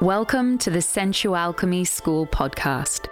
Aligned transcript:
Welcome 0.00 0.58
to 0.58 0.70
the 0.70 0.80
Sensualchemy 0.80 1.86
School 1.86 2.26
podcast, 2.26 3.06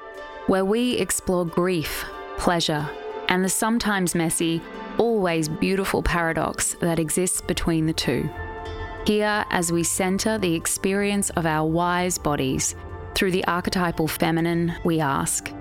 where 0.49 0.65
we 0.65 0.95
explore 0.95 1.47
grief, 1.47 2.05
pleasure, 2.39 2.91
and 3.29 3.45
the 3.45 3.49
sometimes 3.49 4.17
messy, 4.17 4.61
always 4.99 5.49
beautiful 5.49 6.03
paradox 6.03 6.75
that 6.81 6.99
exists 6.99 7.41
between 7.41 7.87
the 7.87 7.93
two. 7.93 8.29
Here, 9.07 9.45
as 9.51 9.71
we 9.71 9.85
center 9.85 10.39
the 10.39 10.57
experience 10.57 11.31
of 11.31 11.47
our 11.47 11.69
wise 11.69 12.19
bodies 12.19 12.75
through 13.15 13.31
the 13.31 13.45
archetypal 13.45 14.09
feminine, 14.09 14.75
we 14.85 14.99
ask 14.99 15.53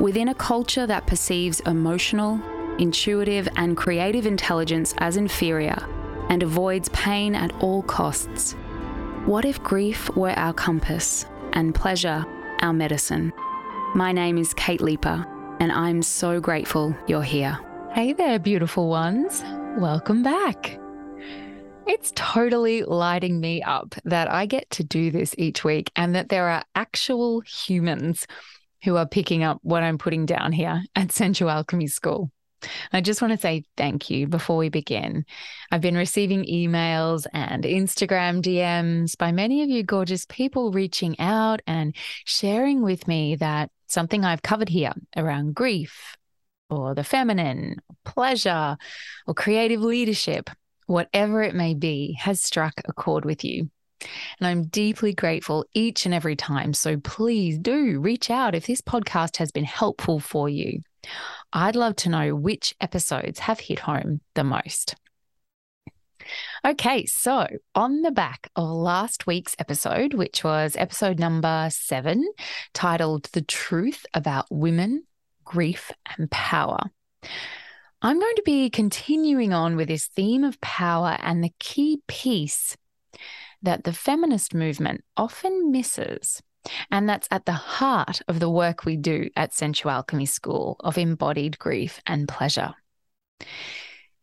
Within 0.00 0.28
a 0.28 0.34
culture 0.34 0.86
that 0.86 1.06
perceives 1.06 1.60
emotional, 1.60 2.40
intuitive, 2.78 3.48
and 3.54 3.76
creative 3.76 4.26
intelligence 4.26 4.94
as 4.98 5.16
inferior 5.16 5.76
and 6.28 6.42
avoids 6.42 6.88
pain 6.88 7.36
at 7.36 7.52
all 7.62 7.82
costs, 7.82 8.56
what 9.26 9.44
if 9.44 9.62
grief 9.62 10.14
were 10.16 10.30
our 10.30 10.52
compass 10.52 11.24
and 11.52 11.74
pleasure 11.74 12.24
our 12.60 12.72
medicine? 12.72 13.32
My 13.94 14.10
name 14.10 14.36
is 14.36 14.52
Kate 14.54 14.80
Leiper, 14.80 15.24
and 15.60 15.70
I'm 15.70 16.02
so 16.02 16.40
grateful 16.40 16.96
you're 17.06 17.22
here. 17.22 17.56
Hey 17.92 18.12
there, 18.12 18.40
beautiful 18.40 18.88
ones. 18.88 19.44
Welcome 19.78 20.24
back. 20.24 20.76
It's 21.86 22.12
totally 22.16 22.82
lighting 22.82 23.40
me 23.40 23.62
up 23.62 23.94
that 24.04 24.30
I 24.30 24.46
get 24.46 24.68
to 24.70 24.84
do 24.84 25.12
this 25.12 25.34
each 25.38 25.62
week 25.62 25.92
and 25.94 26.14
that 26.16 26.28
there 26.28 26.48
are 26.48 26.64
actual 26.74 27.42
humans 27.42 28.26
who 28.82 28.96
are 28.96 29.06
picking 29.06 29.44
up 29.44 29.58
what 29.62 29.84
I'm 29.84 29.98
putting 29.98 30.26
down 30.26 30.50
here 30.50 30.82
at 30.96 31.12
Central 31.12 31.48
Sensualchemy 31.48 31.90
School. 31.90 32.30
I 32.92 33.00
just 33.00 33.20
want 33.20 33.32
to 33.32 33.40
say 33.40 33.64
thank 33.76 34.10
you 34.10 34.26
before 34.26 34.56
we 34.56 34.68
begin. 34.68 35.24
I've 35.70 35.80
been 35.80 35.96
receiving 35.96 36.44
emails 36.44 37.26
and 37.32 37.64
Instagram 37.64 38.42
DMs 38.42 39.16
by 39.16 39.32
many 39.32 39.62
of 39.62 39.68
you 39.68 39.82
gorgeous 39.82 40.26
people 40.26 40.72
reaching 40.72 41.18
out 41.18 41.60
and 41.66 41.94
sharing 42.24 42.82
with 42.82 43.06
me 43.08 43.36
that 43.36 43.70
something 43.86 44.24
I've 44.24 44.42
covered 44.42 44.68
here 44.68 44.92
around 45.16 45.54
grief 45.54 46.16
or 46.70 46.94
the 46.94 47.04
feminine, 47.04 47.76
pleasure, 48.04 48.76
or 49.26 49.34
creative 49.34 49.82
leadership, 49.82 50.48
whatever 50.86 51.42
it 51.42 51.54
may 51.54 51.74
be, 51.74 52.16
has 52.20 52.42
struck 52.42 52.74
a 52.86 52.92
chord 52.92 53.24
with 53.24 53.44
you. 53.44 53.70
And 54.40 54.46
I'm 54.46 54.64
deeply 54.64 55.12
grateful 55.14 55.64
each 55.74 56.06
and 56.06 56.14
every 56.14 56.34
time. 56.34 56.72
So 56.72 56.96
please 56.98 57.58
do 57.58 58.00
reach 58.00 58.30
out 58.30 58.54
if 58.54 58.66
this 58.66 58.80
podcast 58.80 59.36
has 59.36 59.52
been 59.52 59.64
helpful 59.64 60.18
for 60.18 60.48
you. 60.48 60.80
I'd 61.52 61.76
love 61.76 61.96
to 61.96 62.08
know 62.08 62.34
which 62.34 62.74
episodes 62.80 63.40
have 63.40 63.60
hit 63.60 63.80
home 63.80 64.20
the 64.34 64.44
most. 64.44 64.94
Okay, 66.64 67.04
so 67.06 67.48
on 67.74 68.02
the 68.02 68.12
back 68.12 68.48
of 68.54 68.68
last 68.68 69.26
week's 69.26 69.56
episode, 69.58 70.14
which 70.14 70.44
was 70.44 70.76
episode 70.76 71.18
number 71.18 71.68
seven, 71.70 72.24
titled 72.72 73.24
The 73.32 73.42
Truth 73.42 74.06
About 74.14 74.46
Women, 74.50 75.04
Grief, 75.44 75.90
and 76.16 76.30
Power, 76.30 76.90
I'm 78.00 78.18
going 78.18 78.34
to 78.36 78.42
be 78.44 78.68
continuing 78.70 79.52
on 79.52 79.76
with 79.76 79.88
this 79.88 80.06
theme 80.06 80.42
of 80.42 80.60
power 80.60 81.16
and 81.20 81.42
the 81.42 81.52
key 81.60 82.02
piece 82.08 82.76
that 83.62 83.84
the 83.84 83.92
feminist 83.92 84.54
movement 84.54 85.04
often 85.16 85.70
misses 85.70 86.42
and 86.90 87.08
that's 87.08 87.28
at 87.30 87.46
the 87.46 87.52
heart 87.52 88.20
of 88.28 88.40
the 88.40 88.50
work 88.50 88.84
we 88.84 88.96
do 88.96 89.28
at 89.36 89.52
Sensual 89.52 89.92
Sensualchemy 89.92 90.28
School 90.28 90.76
of 90.80 90.98
embodied 90.98 91.58
grief 91.58 92.00
and 92.06 92.28
pleasure. 92.28 92.74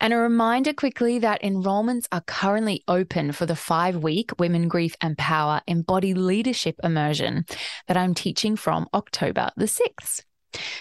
And 0.02 0.14
a 0.14 0.18
reminder 0.18 0.72
quickly 0.72 1.20
that 1.20 1.44
enrollments 1.44 2.08
are 2.12 2.22
currently 2.22 2.84
open 2.88 3.34
for 3.34 3.46
the 3.46 3.56
five 3.56 3.98
week 3.98 4.32
Women, 4.40 4.70
Grief 4.70 4.96
and 5.02 5.18
Power 5.18 5.62
Embodied 5.68 6.18
Leadership 6.18 6.80
Immersion 6.84 7.46
that 7.88 7.98
I'm 7.98 8.14
teaching 8.14 8.56
from 8.56 8.88
October 8.94 9.50
the 9.58 9.66
6th. 9.66 10.24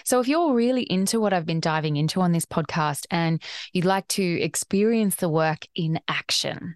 So, 0.03 0.19
if 0.19 0.27
you're 0.27 0.53
really 0.53 0.83
into 0.83 1.19
what 1.19 1.33
I've 1.33 1.45
been 1.45 1.59
diving 1.59 1.97
into 1.97 2.21
on 2.21 2.31
this 2.31 2.45
podcast 2.45 3.05
and 3.11 3.41
you'd 3.73 3.85
like 3.85 4.07
to 4.09 4.23
experience 4.23 5.15
the 5.15 5.29
work 5.29 5.65
in 5.75 5.99
action, 6.07 6.75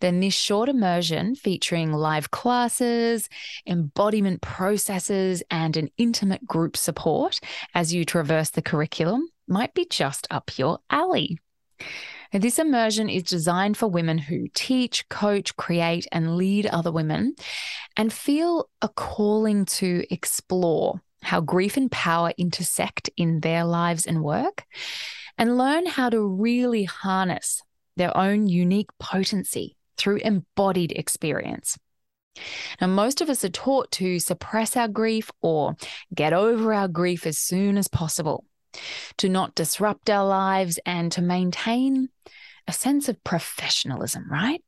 then, 0.00 0.20
this 0.20 0.34
short 0.34 0.68
immersion 0.68 1.34
featuring 1.34 1.92
live 1.92 2.30
classes, 2.30 3.28
embodiment 3.66 4.40
processes, 4.40 5.42
and 5.50 5.76
an 5.76 5.90
intimate 5.98 6.46
group 6.46 6.76
support 6.76 7.40
as 7.74 7.92
you 7.92 8.04
traverse 8.04 8.50
the 8.50 8.62
curriculum 8.62 9.28
might 9.46 9.74
be 9.74 9.86
just 9.86 10.26
up 10.30 10.58
your 10.58 10.78
alley. 10.90 11.38
This 12.32 12.58
immersion 12.58 13.08
is 13.08 13.22
designed 13.22 13.76
for 13.76 13.86
women 13.86 14.18
who 14.18 14.48
teach, 14.54 15.08
coach, 15.08 15.56
create, 15.56 16.06
and 16.10 16.36
lead 16.36 16.66
other 16.66 16.90
women 16.90 17.36
and 17.96 18.12
feel 18.12 18.68
a 18.82 18.88
calling 18.88 19.64
to 19.66 20.04
explore 20.10 21.00
how 21.22 21.40
grief 21.40 21.76
and 21.76 21.90
power 21.90 22.32
intersect 22.36 23.08
in 23.16 23.40
their 23.40 23.64
lives 23.64 24.06
and 24.06 24.22
work, 24.22 24.64
and 25.38 25.56
learn 25.56 25.86
how 25.86 26.10
to 26.10 26.20
really 26.20 26.84
harness 26.84 27.62
their 27.96 28.16
own 28.16 28.46
unique 28.46 28.90
potency 28.98 29.76
through 29.96 30.16
embodied 30.18 30.92
experience. 30.92 31.78
Now, 32.80 32.88
most 32.88 33.20
of 33.20 33.30
us 33.30 33.44
are 33.44 33.50
taught 33.50 33.92
to 33.92 34.18
suppress 34.18 34.76
our 34.76 34.88
grief 34.88 35.30
or 35.40 35.76
get 36.12 36.32
over 36.32 36.74
our 36.74 36.88
grief 36.88 37.26
as 37.26 37.38
soon 37.38 37.78
as 37.78 37.88
possible, 37.88 38.44
to 39.18 39.28
not 39.28 39.54
disrupt 39.54 40.10
our 40.10 40.26
lives, 40.26 40.78
and 40.84 41.12
to 41.12 41.22
maintain 41.22 42.08
a 42.66 42.72
sense 42.72 43.08
of 43.08 43.22
professionalism, 43.22 44.26
right? 44.28 44.62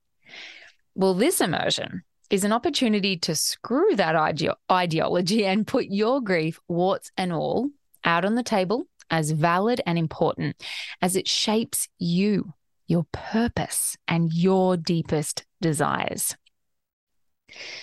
Well, 0.94 1.14
this 1.14 1.40
immersion 1.40 2.02
is 2.30 2.44
an 2.44 2.52
opportunity 2.52 3.16
to 3.18 3.34
screw 3.34 3.96
that 3.96 4.16
ide- 4.16 4.48
ideology 4.70 5.44
and 5.44 5.66
put 5.66 5.86
your 5.86 6.20
grief, 6.20 6.60
warts 6.68 7.10
and 7.16 7.32
all, 7.32 7.70
out 8.04 8.24
on 8.24 8.34
the 8.34 8.42
table 8.42 8.86
as 9.10 9.30
valid 9.30 9.80
and 9.86 9.98
important 9.98 10.56
as 11.00 11.16
it 11.16 11.28
shapes 11.28 11.88
you 11.98 12.52
your 12.86 13.06
purpose 13.12 13.96
and 14.06 14.32
your 14.32 14.76
deepest 14.76 15.44
desires. 15.60 16.36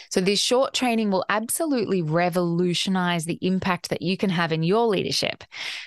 So, 0.09 0.22
this 0.22 0.40
short 0.40 0.74
training 0.74 1.09
will 1.09 1.25
absolutely 1.30 2.02
revolutionize 2.02 3.25
the 3.25 3.40
impact 3.41 3.90
that 3.90 4.02
you 4.02 4.18
can 4.18 4.30
have 4.30 4.52
in 4.52 4.64
your 4.64 4.88
leadership, 4.88 5.44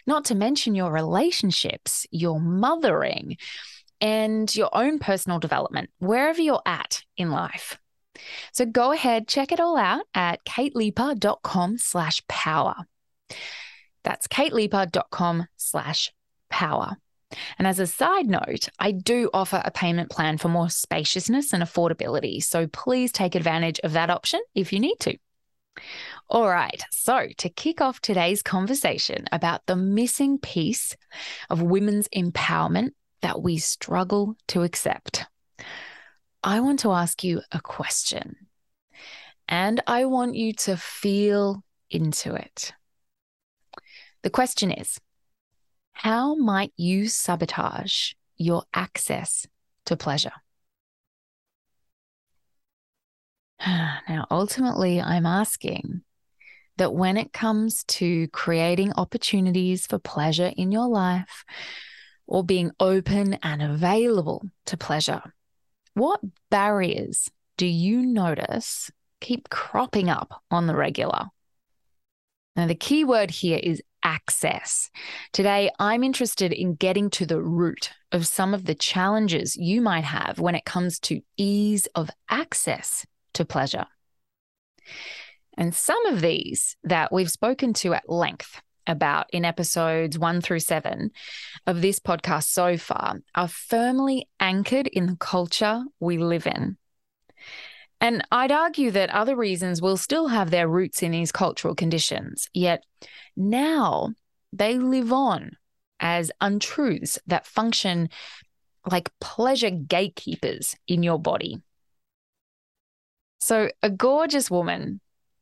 not 0.06 0.24
to 0.26 0.34
mention 0.34 0.74
your 0.74 0.90
relationships, 0.90 2.06
your 2.10 2.40
mothering, 2.40 3.36
and 4.00 4.54
your 4.54 4.70
own 4.72 4.98
personal 4.98 5.38
development, 5.38 5.90
wherever 5.98 6.40
you're 6.40 6.62
at 6.66 7.02
in 7.16 7.30
life. 7.30 7.78
So, 8.52 8.64
go 8.64 8.92
ahead, 8.92 9.28
check 9.28 9.52
it 9.52 9.60
all 9.60 9.76
out 9.76 10.04
at 10.14 10.44
kateleiper.com 10.44 11.78
slash 11.78 12.22
power. 12.28 12.76
That's 14.04 14.26
kateleiper.com 14.26 15.46
slash 15.56 16.12
power. 16.48 16.96
And 17.58 17.66
as 17.66 17.78
a 17.78 17.86
side 17.86 18.26
note, 18.26 18.68
I 18.78 18.92
do 18.92 19.30
offer 19.32 19.60
a 19.64 19.70
payment 19.70 20.10
plan 20.10 20.38
for 20.38 20.48
more 20.48 20.70
spaciousness 20.70 21.52
and 21.52 21.62
affordability. 21.62 22.42
So 22.42 22.66
please 22.66 23.12
take 23.12 23.34
advantage 23.34 23.80
of 23.80 23.92
that 23.92 24.10
option 24.10 24.40
if 24.54 24.72
you 24.72 24.80
need 24.80 24.96
to. 25.00 25.16
All 26.28 26.48
right, 26.48 26.82
so 26.90 27.28
to 27.38 27.48
kick 27.48 27.80
off 27.80 28.00
today's 28.00 28.42
conversation 28.42 29.26
about 29.30 29.66
the 29.66 29.76
missing 29.76 30.38
piece 30.38 30.96
of 31.50 31.62
women's 31.62 32.08
empowerment 32.08 32.90
that 33.22 33.42
we 33.42 33.58
struggle 33.58 34.36
to 34.48 34.62
accept, 34.62 35.26
I 36.42 36.60
want 36.60 36.80
to 36.80 36.92
ask 36.92 37.22
you 37.22 37.42
a 37.52 37.60
question. 37.60 38.36
And 39.48 39.82
I 39.86 40.06
want 40.06 40.34
you 40.34 40.52
to 40.54 40.76
feel 40.76 41.62
into 41.90 42.34
it. 42.34 42.72
The 44.22 44.30
question 44.30 44.72
is 44.72 44.98
how 45.96 46.34
might 46.34 46.72
you 46.76 47.08
sabotage 47.08 48.12
your 48.36 48.64
access 48.74 49.46
to 49.86 49.96
pleasure? 49.96 50.32
Now, 53.66 54.26
ultimately, 54.30 55.00
I'm 55.00 55.26
asking 55.26 56.02
that 56.76 56.94
when 56.94 57.16
it 57.16 57.32
comes 57.32 57.82
to 57.84 58.28
creating 58.28 58.92
opportunities 58.96 59.86
for 59.86 59.98
pleasure 59.98 60.52
in 60.56 60.70
your 60.70 60.86
life 60.86 61.44
or 62.26 62.44
being 62.44 62.70
open 62.78 63.34
and 63.42 63.62
available 63.62 64.42
to 64.66 64.76
pleasure, 64.76 65.22
what 65.94 66.20
barriers 66.50 67.30
do 67.56 67.66
you 67.66 68.04
notice 68.04 68.90
keep 69.20 69.48
cropping 69.48 70.10
up 70.10 70.42
on 70.50 70.66
the 70.66 70.76
regular? 70.76 71.30
Now, 72.54 72.66
the 72.66 72.74
key 72.74 73.04
word 73.04 73.30
here 73.30 73.58
is 73.62 73.82
access. 74.06 74.88
Today, 75.32 75.68
I'm 75.80 76.04
interested 76.04 76.52
in 76.52 76.76
getting 76.76 77.10
to 77.10 77.26
the 77.26 77.42
root 77.42 77.90
of 78.12 78.24
some 78.24 78.54
of 78.54 78.64
the 78.64 78.74
challenges 78.76 79.56
you 79.56 79.80
might 79.82 80.04
have 80.04 80.38
when 80.38 80.54
it 80.54 80.64
comes 80.64 81.00
to 81.00 81.22
ease 81.36 81.86
of 81.96 82.08
access 82.30 83.04
to 83.34 83.44
pleasure. 83.44 83.86
And 85.58 85.74
some 85.74 86.06
of 86.06 86.20
these 86.20 86.76
that 86.84 87.12
we've 87.12 87.30
spoken 87.30 87.72
to 87.74 87.94
at 87.94 88.08
length 88.08 88.62
about 88.86 89.26
in 89.32 89.44
episodes 89.44 90.16
one 90.16 90.40
through 90.40 90.60
seven 90.60 91.10
of 91.66 91.82
this 91.82 91.98
podcast 91.98 92.44
so 92.44 92.76
far 92.76 93.16
are 93.34 93.48
firmly 93.48 94.28
anchored 94.38 94.86
in 94.86 95.06
the 95.06 95.16
culture 95.16 95.82
we 95.98 96.18
live 96.18 96.46
in. 96.46 96.76
And 98.00 98.22
I'd 98.30 98.52
argue 98.52 98.90
that 98.90 99.10
other 99.10 99.36
reasons 99.36 99.80
will 99.80 99.96
still 99.96 100.28
have 100.28 100.50
their 100.50 100.68
roots 100.68 101.02
in 101.02 101.12
these 101.12 101.32
cultural 101.32 101.74
conditions, 101.74 102.48
yet 102.52 102.84
now 103.36 104.12
they 104.52 104.78
live 104.78 105.12
on 105.12 105.52
as 105.98 106.30
untruths 106.40 107.18
that 107.26 107.46
function 107.46 108.08
like 108.90 109.10
pleasure 109.20 109.70
gatekeepers 109.70 110.76
in 110.86 111.02
your 111.02 111.18
body. 111.18 111.62
So, 113.40 113.70
a 113.82 113.90
gorgeous 113.90 114.50
woman 114.50 115.00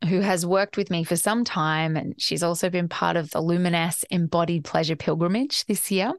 who 0.08 0.20
has 0.20 0.44
worked 0.44 0.76
with 0.76 0.90
me 0.90 1.04
for 1.04 1.16
some 1.16 1.44
time, 1.44 1.96
and 1.96 2.14
she's 2.20 2.42
also 2.42 2.70
been 2.70 2.88
part 2.88 3.16
of 3.16 3.30
the 3.30 3.40
Luminess 3.40 4.04
Embodied 4.10 4.64
Pleasure 4.64 4.96
Pilgrimage 4.96 5.64
this 5.66 5.90
year. 5.90 6.12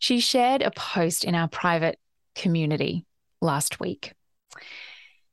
She 0.00 0.20
shared 0.20 0.62
a 0.62 0.70
post 0.70 1.24
in 1.24 1.34
our 1.34 1.48
private 1.48 1.98
community 2.34 3.04
last 3.40 3.80
week. 3.80 4.12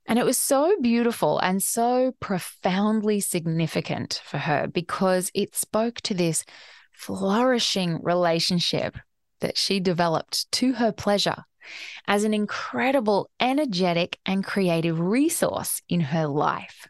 And 0.08 0.18
it 0.18 0.24
was 0.24 0.38
so 0.38 0.76
beautiful 0.80 1.38
and 1.38 1.62
so 1.62 2.14
profoundly 2.20 3.20
significant 3.20 4.20
for 4.24 4.38
her 4.38 4.68
because 4.68 5.30
it 5.34 5.56
spoke 5.56 6.00
to 6.02 6.14
this 6.14 6.44
flourishing 6.92 8.00
relationship 8.02 8.96
that 9.40 9.58
she 9.58 9.80
developed 9.80 10.50
to 10.52 10.74
her 10.74 10.92
pleasure 10.92 11.44
as 12.06 12.24
an 12.24 12.32
incredible, 12.32 13.28
energetic, 13.40 14.18
and 14.24 14.44
creative 14.44 15.00
resource 15.00 15.82
in 15.88 16.00
her 16.00 16.26
life. 16.26 16.86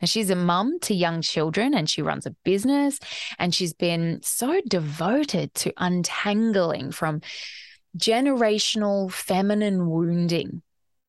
And 0.00 0.08
she's 0.08 0.30
a 0.30 0.36
mum 0.36 0.78
to 0.82 0.94
young 0.94 1.22
children 1.22 1.74
and 1.74 1.88
she 1.88 2.02
runs 2.02 2.26
a 2.26 2.34
business 2.44 2.98
and 3.38 3.54
she's 3.54 3.74
been 3.74 4.20
so 4.22 4.60
devoted 4.68 5.54
to 5.54 5.72
untangling 5.76 6.92
from 6.92 7.20
generational 7.96 9.10
feminine 9.10 9.88
wounding 9.88 10.62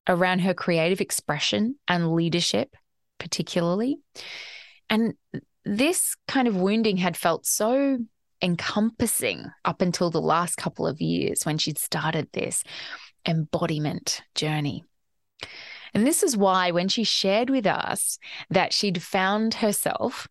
around 0.09 0.39
her 0.39 0.53
creative 0.53 0.99
expression 0.99 1.75
and 1.87 2.13
leadership, 2.13 2.75
particularly. 3.19 3.99
And 4.89 5.13
this 5.63 6.15
kind 6.27 6.47
of 6.47 6.55
wounding 6.55 6.97
had 6.97 7.15
felt 7.15 7.45
so 7.45 7.99
encompassing 8.41 9.45
up 9.63 9.81
until 9.81 10.09
the 10.09 10.21
last 10.21 10.55
couple 10.55 10.87
of 10.87 10.99
years 10.99 11.45
when 11.45 11.57
she'd 11.57 11.77
started 11.77 12.27
this 12.33 12.63
embodiment 13.25 14.21
journey. 14.33 14.83
And 15.93 16.05
this 16.05 16.23
is 16.23 16.37
why, 16.37 16.71
when 16.71 16.87
she 16.87 17.03
shared 17.03 17.49
with 17.49 17.65
us 17.67 18.17
that 18.49 18.73
she'd 18.73 19.01
found 19.01 19.55
herself 19.55 20.27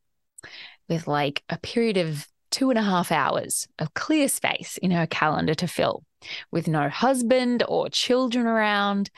with 0.89 1.07
like 1.07 1.43
a 1.49 1.59
period 1.59 1.97
of 1.97 2.27
two 2.51 2.71
and 2.71 2.79
a 2.79 2.83
half 2.83 3.13
hours 3.13 3.69
of 3.79 3.95
clear 3.95 4.29
space 4.29 4.79
in 4.79 4.91
her 4.91 5.07
calendar 5.07 5.55
to 5.55 5.69
fill, 5.69 6.03
with 6.51 6.67
no 6.67 6.89
husband 6.89 7.63
or 7.69 7.89
children 7.89 8.47
around. 8.47 9.11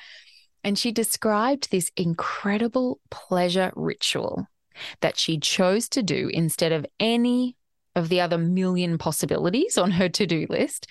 And 0.62 0.78
she 0.78 0.92
described 0.92 1.70
this 1.70 1.90
incredible 1.96 3.00
pleasure 3.10 3.72
ritual 3.74 4.46
that 5.00 5.18
she 5.18 5.38
chose 5.38 5.88
to 5.90 6.02
do 6.02 6.30
instead 6.32 6.72
of 6.72 6.86
any 6.98 7.56
of 7.94 8.08
the 8.08 8.20
other 8.20 8.38
million 8.38 8.98
possibilities 8.98 9.76
on 9.76 9.92
her 9.92 10.08
to 10.08 10.26
do 10.26 10.46
list. 10.48 10.86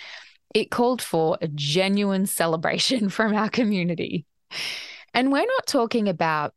It 0.54 0.72
called 0.72 1.02
for 1.02 1.38
a 1.42 1.48
genuine 1.48 2.26
celebration 2.26 3.10
from 3.10 3.36
our 3.36 3.50
community. 3.50 4.26
And 5.14 5.32
we're 5.32 5.40
not 5.46 5.68
talking 5.68 6.08
about, 6.08 6.54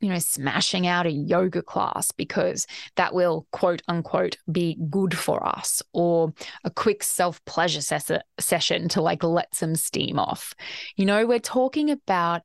you 0.00 0.08
know, 0.08 0.18
smashing 0.18 0.86
out 0.86 1.06
a 1.06 1.10
yoga 1.10 1.62
class 1.62 2.12
because 2.12 2.66
that 2.96 3.14
will 3.14 3.46
quote 3.50 3.82
unquote 3.88 4.36
be 4.50 4.78
good 4.90 5.16
for 5.16 5.46
us 5.46 5.82
or 5.92 6.32
a 6.64 6.70
quick 6.70 7.02
self 7.02 7.42
pleasure 7.44 7.80
ses- 7.80 8.20
session 8.38 8.88
to 8.90 9.00
like 9.00 9.22
let 9.22 9.54
some 9.54 9.74
steam 9.74 10.18
off. 10.18 10.54
You 10.96 11.06
know, 11.06 11.26
we're 11.26 11.38
talking 11.38 11.90
about 11.90 12.42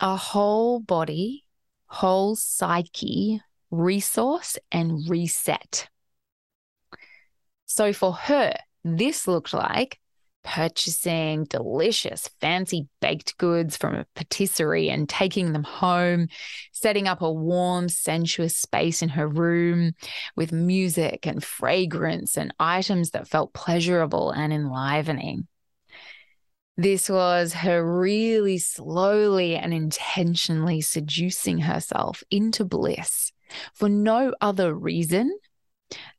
a 0.00 0.16
whole 0.16 0.80
body, 0.80 1.44
whole 1.86 2.36
psyche 2.36 3.40
resource 3.70 4.58
and 4.70 5.08
reset. 5.08 5.88
So 7.66 7.92
for 7.92 8.12
her, 8.12 8.54
this 8.84 9.26
looked 9.26 9.52
like 9.52 9.98
purchasing 10.46 11.42
delicious, 11.44 12.30
fancy 12.40 12.86
baked 13.00 13.36
goods 13.36 13.76
from 13.76 13.96
a 13.96 14.06
patisserie 14.14 14.88
and 14.88 15.08
taking 15.08 15.52
them 15.52 15.64
home, 15.64 16.28
setting 16.70 17.08
up 17.08 17.20
a 17.20 17.30
warm, 17.30 17.88
sensuous 17.88 18.56
space 18.56 19.02
in 19.02 19.08
her 19.10 19.26
room 19.26 19.92
with 20.36 20.52
music 20.52 21.26
and 21.26 21.42
fragrance 21.42 22.36
and 22.36 22.54
items 22.60 23.10
that 23.10 23.26
felt 23.26 23.52
pleasurable 23.54 24.30
and 24.30 24.52
enlivening. 24.52 25.48
This 26.76 27.10
was 27.10 27.52
her 27.52 27.84
really 27.84 28.58
slowly 28.58 29.56
and 29.56 29.74
intentionally 29.74 30.80
seducing 30.80 31.58
herself 31.58 32.22
into 32.30 32.64
bliss 32.64 33.32
for 33.74 33.88
no 33.88 34.32
other 34.40 34.72
reason 34.72 35.36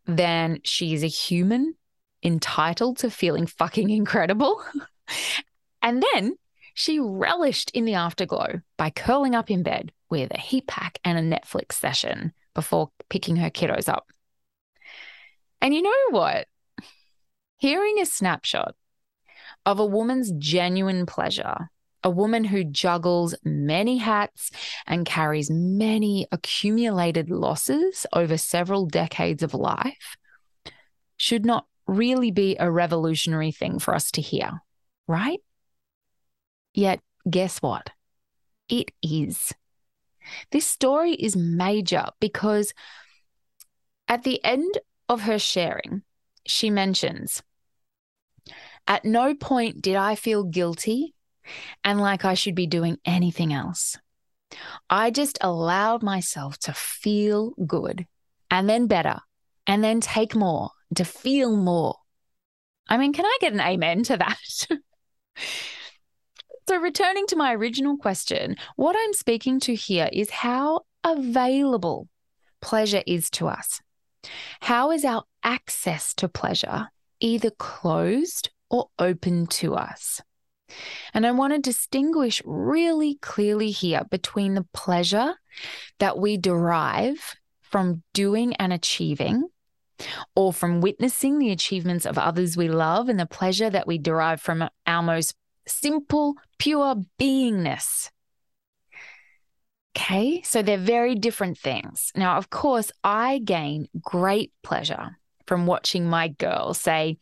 than 0.05 0.59
she 0.63 0.93
is 0.93 1.03
a 1.03 1.07
human 1.07 1.75
entitled 2.23 2.97
to 2.97 3.09
feeling 3.09 3.45
fucking 3.45 3.89
incredible. 3.89 4.63
and 5.81 6.03
then 6.13 6.35
she 6.73 6.99
relished 6.99 7.71
in 7.71 7.85
the 7.85 7.95
afterglow 7.95 8.61
by 8.77 8.89
curling 8.89 9.35
up 9.35 9.49
in 9.49 9.63
bed 9.63 9.91
with 10.09 10.31
a 10.31 10.39
heat 10.39 10.67
pack 10.67 10.99
and 11.03 11.17
a 11.17 11.37
Netflix 11.37 11.73
session 11.73 12.33
before 12.53 12.91
picking 13.09 13.37
her 13.37 13.49
kiddos 13.49 13.89
up. 13.89 14.07
And 15.61 15.73
you 15.73 15.81
know 15.81 15.91
what? 16.11 16.47
Hearing 17.57 17.99
a 17.99 18.05
snapshot 18.05 18.75
of 19.65 19.79
a 19.79 19.85
woman's 19.85 20.31
genuine 20.37 21.05
pleasure, 21.05 21.69
a 22.03 22.09
woman 22.09 22.43
who 22.43 22.63
juggles 22.63 23.35
many 23.43 23.97
hats 23.97 24.51
and 24.85 25.05
carries 25.05 25.49
many 25.49 26.27
accumulated 26.31 27.29
losses 27.29 28.05
over 28.13 28.37
several 28.37 28.85
decades 28.85 29.41
of 29.41 29.53
life, 29.53 30.15
should 31.17 31.45
not 31.45 31.65
really 31.87 32.31
be 32.31 32.55
a 32.59 32.69
revolutionary 32.69 33.51
thing 33.51 33.79
for 33.79 33.95
us 33.95 34.11
to 34.11 34.21
hear, 34.21 34.61
right? 35.07 35.39
Yet, 36.73 36.99
guess 37.29 37.61
what? 37.61 37.89
It 38.69 38.91
is. 39.01 39.53
This 40.51 40.65
story 40.65 41.13
is 41.13 41.35
major 41.35 42.07
because 42.19 42.73
at 44.07 44.23
the 44.23 44.43
end 44.43 44.77
of 45.07 45.21
her 45.21 45.39
sharing, 45.39 46.03
she 46.45 46.69
mentions, 46.69 47.41
At 48.87 49.05
no 49.05 49.33
point 49.33 49.81
did 49.81 49.95
I 49.95 50.15
feel 50.15 50.43
guilty 50.43 51.13
and 51.83 51.99
like 51.99 52.25
I 52.25 52.33
should 52.33 52.55
be 52.55 52.67
doing 52.67 52.97
anything 53.05 53.53
else. 53.53 53.97
I 54.89 55.11
just 55.11 55.37
allowed 55.41 56.03
myself 56.03 56.57
to 56.59 56.73
feel 56.73 57.51
good 57.65 58.05
and 58.49 58.69
then 58.69 58.87
better 58.87 59.19
and 59.65 59.83
then 59.83 59.99
take 59.99 60.35
more 60.35 60.71
to 60.95 61.05
feel 61.05 61.55
more. 61.55 61.95
I 62.87 62.97
mean, 62.97 63.13
can 63.13 63.25
I 63.25 63.37
get 63.41 63.53
an 63.53 63.61
amen 63.61 64.03
to 64.03 64.17
that? 64.17 64.37
so, 66.67 66.77
returning 66.77 67.27
to 67.27 67.35
my 67.35 67.53
original 67.53 67.97
question, 67.97 68.55
what 68.75 68.95
I'm 68.97 69.13
speaking 69.13 69.59
to 69.61 69.75
here 69.75 70.09
is 70.11 70.29
how 70.29 70.81
available 71.03 72.07
pleasure 72.61 73.03
is 73.05 73.29
to 73.31 73.47
us. 73.47 73.81
How 74.61 74.91
is 74.91 75.05
our 75.05 75.23
access 75.43 76.13
to 76.15 76.27
pleasure 76.27 76.89
either 77.19 77.49
closed 77.51 78.49
or 78.69 78.87
open 78.99 79.47
to 79.47 79.75
us? 79.75 80.21
And 81.13 81.25
I 81.25 81.31
want 81.31 81.53
to 81.53 81.59
distinguish 81.59 82.41
really 82.45 83.15
clearly 83.21 83.71
here 83.71 84.01
between 84.09 84.53
the 84.53 84.67
pleasure 84.73 85.35
that 85.99 86.17
we 86.17 86.37
derive 86.37 87.35
from 87.61 88.03
doing 88.13 88.53
and 88.55 88.73
achieving 88.73 89.47
or 90.35 90.53
from 90.53 90.81
witnessing 90.81 91.39
the 91.39 91.51
achievements 91.51 92.05
of 92.05 92.17
others 92.17 92.57
we 92.57 92.67
love 92.69 93.09
and 93.09 93.19
the 93.19 93.25
pleasure 93.25 93.69
that 93.69 93.87
we 93.87 93.97
derive 93.97 94.41
from 94.41 94.67
our 94.85 95.03
most 95.03 95.35
simple, 95.67 96.35
pure 96.57 96.95
beingness. 97.19 98.09
Okay, 99.95 100.41
so 100.43 100.61
they're 100.61 100.77
very 100.77 101.15
different 101.15 101.57
things. 101.57 102.11
Now, 102.15 102.37
of 102.37 102.49
course, 102.49 102.91
I 103.03 103.39
gain 103.39 103.87
great 103.99 104.51
pleasure 104.61 105.17
from 105.47 105.65
watching 105.65 106.07
my 106.07 106.27
girls, 106.27 106.79
say, 106.79 107.17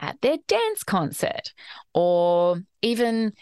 at 0.00 0.20
their 0.20 0.38
dance 0.48 0.82
concert, 0.82 1.52
or 1.94 2.60
even 2.82 3.32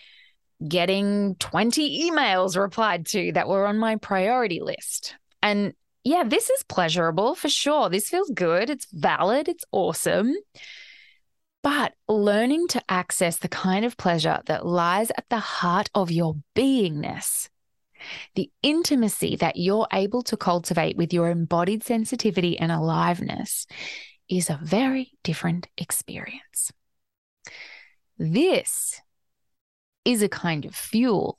getting 0.66 1.36
20 1.36 2.10
emails 2.10 2.56
replied 2.56 3.06
to 3.06 3.32
that 3.32 3.48
were 3.48 3.66
on 3.66 3.78
my 3.78 3.96
priority 3.96 4.60
list. 4.60 5.14
And 5.42 5.74
yeah, 6.06 6.22
this 6.22 6.48
is 6.50 6.62
pleasurable 6.62 7.34
for 7.34 7.48
sure. 7.48 7.88
This 7.88 8.08
feels 8.08 8.30
good. 8.30 8.70
It's 8.70 8.86
valid. 8.92 9.48
It's 9.48 9.64
awesome. 9.72 10.32
But 11.64 11.94
learning 12.06 12.68
to 12.68 12.82
access 12.88 13.38
the 13.38 13.48
kind 13.48 13.84
of 13.84 13.96
pleasure 13.96 14.40
that 14.46 14.64
lies 14.64 15.10
at 15.10 15.24
the 15.30 15.40
heart 15.40 15.90
of 15.96 16.12
your 16.12 16.36
beingness, 16.54 17.48
the 18.36 18.48
intimacy 18.62 19.34
that 19.34 19.56
you're 19.56 19.88
able 19.92 20.22
to 20.22 20.36
cultivate 20.36 20.96
with 20.96 21.12
your 21.12 21.28
embodied 21.28 21.82
sensitivity 21.82 22.56
and 22.56 22.70
aliveness, 22.70 23.66
is 24.30 24.48
a 24.48 24.60
very 24.62 25.10
different 25.24 25.66
experience. 25.76 26.70
This 28.16 29.00
is 30.04 30.22
a 30.22 30.28
kind 30.28 30.66
of 30.66 30.76
fuel 30.76 31.36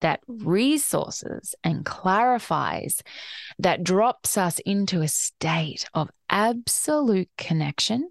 that 0.00 0.20
resources 0.26 1.54
and 1.62 1.84
clarifies, 1.84 3.02
that 3.58 3.82
drops 3.82 4.36
us 4.36 4.58
into 4.60 5.00
a 5.00 5.08
state 5.08 5.88
of 5.94 6.10
absolute 6.28 7.30
connection 7.36 8.10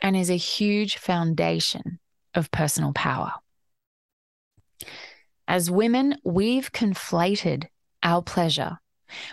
and 0.00 0.16
is 0.16 0.30
a 0.30 0.36
huge 0.36 0.96
foundation 0.96 1.98
of 2.34 2.50
personal 2.50 2.92
power. 2.92 3.32
As 5.48 5.70
women, 5.70 6.16
we've 6.24 6.72
conflated 6.72 7.66
our 8.02 8.22
pleasure 8.22 8.78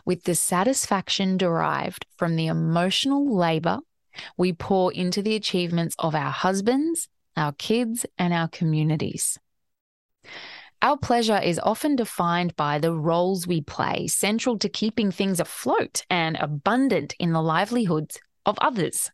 with 0.05 0.23
the 0.23 0.35
satisfaction 0.35 1.37
derived 1.37 2.05
from 2.17 2.35
the 2.35 2.47
emotional 2.47 3.35
labor 3.35 3.79
we 4.35 4.53
pour 4.53 4.91
into 4.91 5.21
the 5.21 5.35
achievements 5.35 5.95
of 5.99 6.15
our 6.15 6.31
husbands, 6.31 7.07
our 7.35 7.51
kids, 7.53 8.05
and 8.17 8.33
our 8.33 8.47
communities. 8.47 9.37
Our 10.81 10.97
pleasure 10.97 11.39
is 11.39 11.59
often 11.59 11.95
defined 11.95 12.55
by 12.55 12.77
the 12.77 12.93
roles 12.93 13.47
we 13.47 13.61
play, 13.61 14.07
central 14.07 14.59
to 14.59 14.69
keeping 14.69 15.11
things 15.11 15.39
afloat 15.39 16.03
and 16.09 16.37
abundant 16.37 17.15
in 17.19 17.33
the 17.33 17.41
livelihoods 17.41 18.19
of 18.45 18.57
others. 18.61 19.11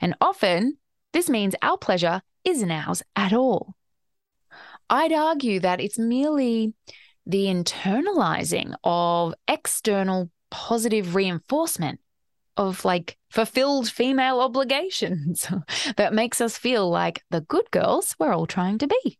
And 0.00 0.14
often, 0.20 0.78
this 1.12 1.28
means 1.28 1.54
our 1.60 1.76
pleasure 1.76 2.22
isn't 2.44 2.70
ours 2.70 3.02
at 3.16 3.32
all. 3.32 3.74
I'd 4.88 5.12
argue 5.12 5.58
that 5.60 5.80
it's 5.80 5.98
merely 5.98 6.74
the 7.26 7.46
internalizing 7.46 8.74
of 8.84 9.34
external 9.48 10.30
positive 10.50 11.14
reinforcement 11.14 12.00
of 12.56 12.84
like 12.84 13.16
fulfilled 13.30 13.88
female 13.88 14.40
obligations 14.48 15.48
that 15.96 16.14
makes 16.14 16.40
us 16.40 16.58
feel 16.58 16.88
like 16.88 17.24
the 17.30 17.40
good 17.40 17.70
girls 17.70 18.14
we're 18.18 18.34
all 18.34 18.46
trying 18.46 18.78
to 18.78 18.86
be. 18.86 19.18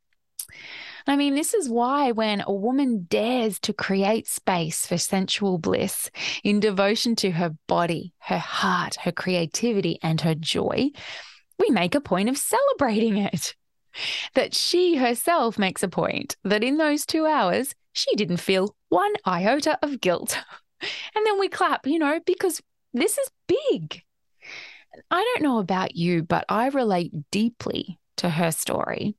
I 1.07 1.17
mean, 1.17 1.35
this 1.35 1.55
is 1.55 1.69
why 1.69 2.13
when 2.13 2.43
a 2.47 2.53
woman 2.53 3.07
dares 3.09 3.59
to 3.61 3.73
create 3.73 4.27
space 4.27 4.87
for 4.87 4.99
sensual 4.99 5.59
bliss 5.59 6.11
in 6.45 6.61
devotion 6.61 7.17
to 7.17 7.33
her 7.33 7.51
body, 7.67 8.15
her 8.19 8.39
heart, 8.39 8.97
her 9.03 9.13
creativity, 9.13 9.99
and 10.03 10.21
her 10.21 10.35
joy, 10.35 10.91
we 11.59 11.71
make 11.71 11.95
a 11.95 12.01
point 12.01 12.29
of 12.29 12.39
celebrating 12.39 13.17
it. 13.17 13.55
That 14.35 14.55
she 14.55 14.97
herself 14.97 15.59
makes 15.59 15.83
a 15.83 15.89
point 15.89 16.37
that 16.45 16.65
in 16.65 16.79
those 16.79 17.05
two 17.05 17.27
hours, 17.27 17.75
she 17.93 18.17
didn't 18.17 18.39
feel 18.39 18.75
one 18.89 19.13
iota 19.27 19.79
of 19.83 20.01
guilt. 20.01 20.39
And 21.15 21.25
then 21.25 21.39
we 21.39 21.49
clap, 21.49 21.87
you 21.87 22.01
know, 22.01 22.19
because 22.27 22.61
this 22.93 23.17
is 23.17 23.31
big. 23.47 24.03
I 25.13 25.23
don't 25.23 25.43
know 25.43 25.59
about 25.59 25.95
you, 25.95 26.25
but 26.25 26.45
I 26.49 26.67
relate 26.69 27.13
deeply 27.31 28.01
to 28.17 28.29
her 28.29 28.51
story. 28.51 29.15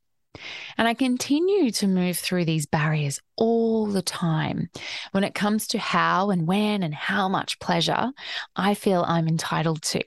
And 0.76 0.88
I 0.88 0.94
continue 0.94 1.70
to 1.72 1.86
move 1.86 2.18
through 2.18 2.44
these 2.44 2.66
barriers 2.66 3.20
all 3.36 3.86
the 3.86 4.02
time 4.02 4.68
when 5.12 5.24
it 5.24 5.34
comes 5.34 5.68
to 5.68 5.78
how 5.78 6.30
and 6.30 6.46
when 6.46 6.82
and 6.82 6.94
how 6.94 7.28
much 7.28 7.58
pleasure 7.60 8.12
I 8.56 8.74
feel 8.74 9.04
I'm 9.06 9.28
entitled 9.28 9.82
to. 9.82 10.02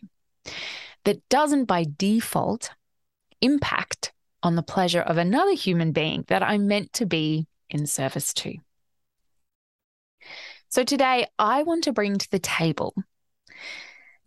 That 1.05 1.27
doesn't 1.29 1.65
by 1.65 1.85
default 1.97 2.71
impact 3.41 4.11
on 4.43 4.55
the 4.55 4.63
pleasure 4.63 5.01
of 5.01 5.17
another 5.17 5.53
human 5.53 5.91
being 5.91 6.25
that 6.27 6.43
I'm 6.43 6.67
meant 6.67 6.93
to 6.93 7.05
be 7.05 7.47
in 7.69 7.87
service 7.87 8.33
to. 8.35 8.55
So 10.69 10.83
today, 10.83 11.27
I 11.39 11.63
want 11.63 11.85
to 11.85 11.93
bring 11.93 12.17
to 12.17 12.29
the 12.29 12.39
table 12.39 12.93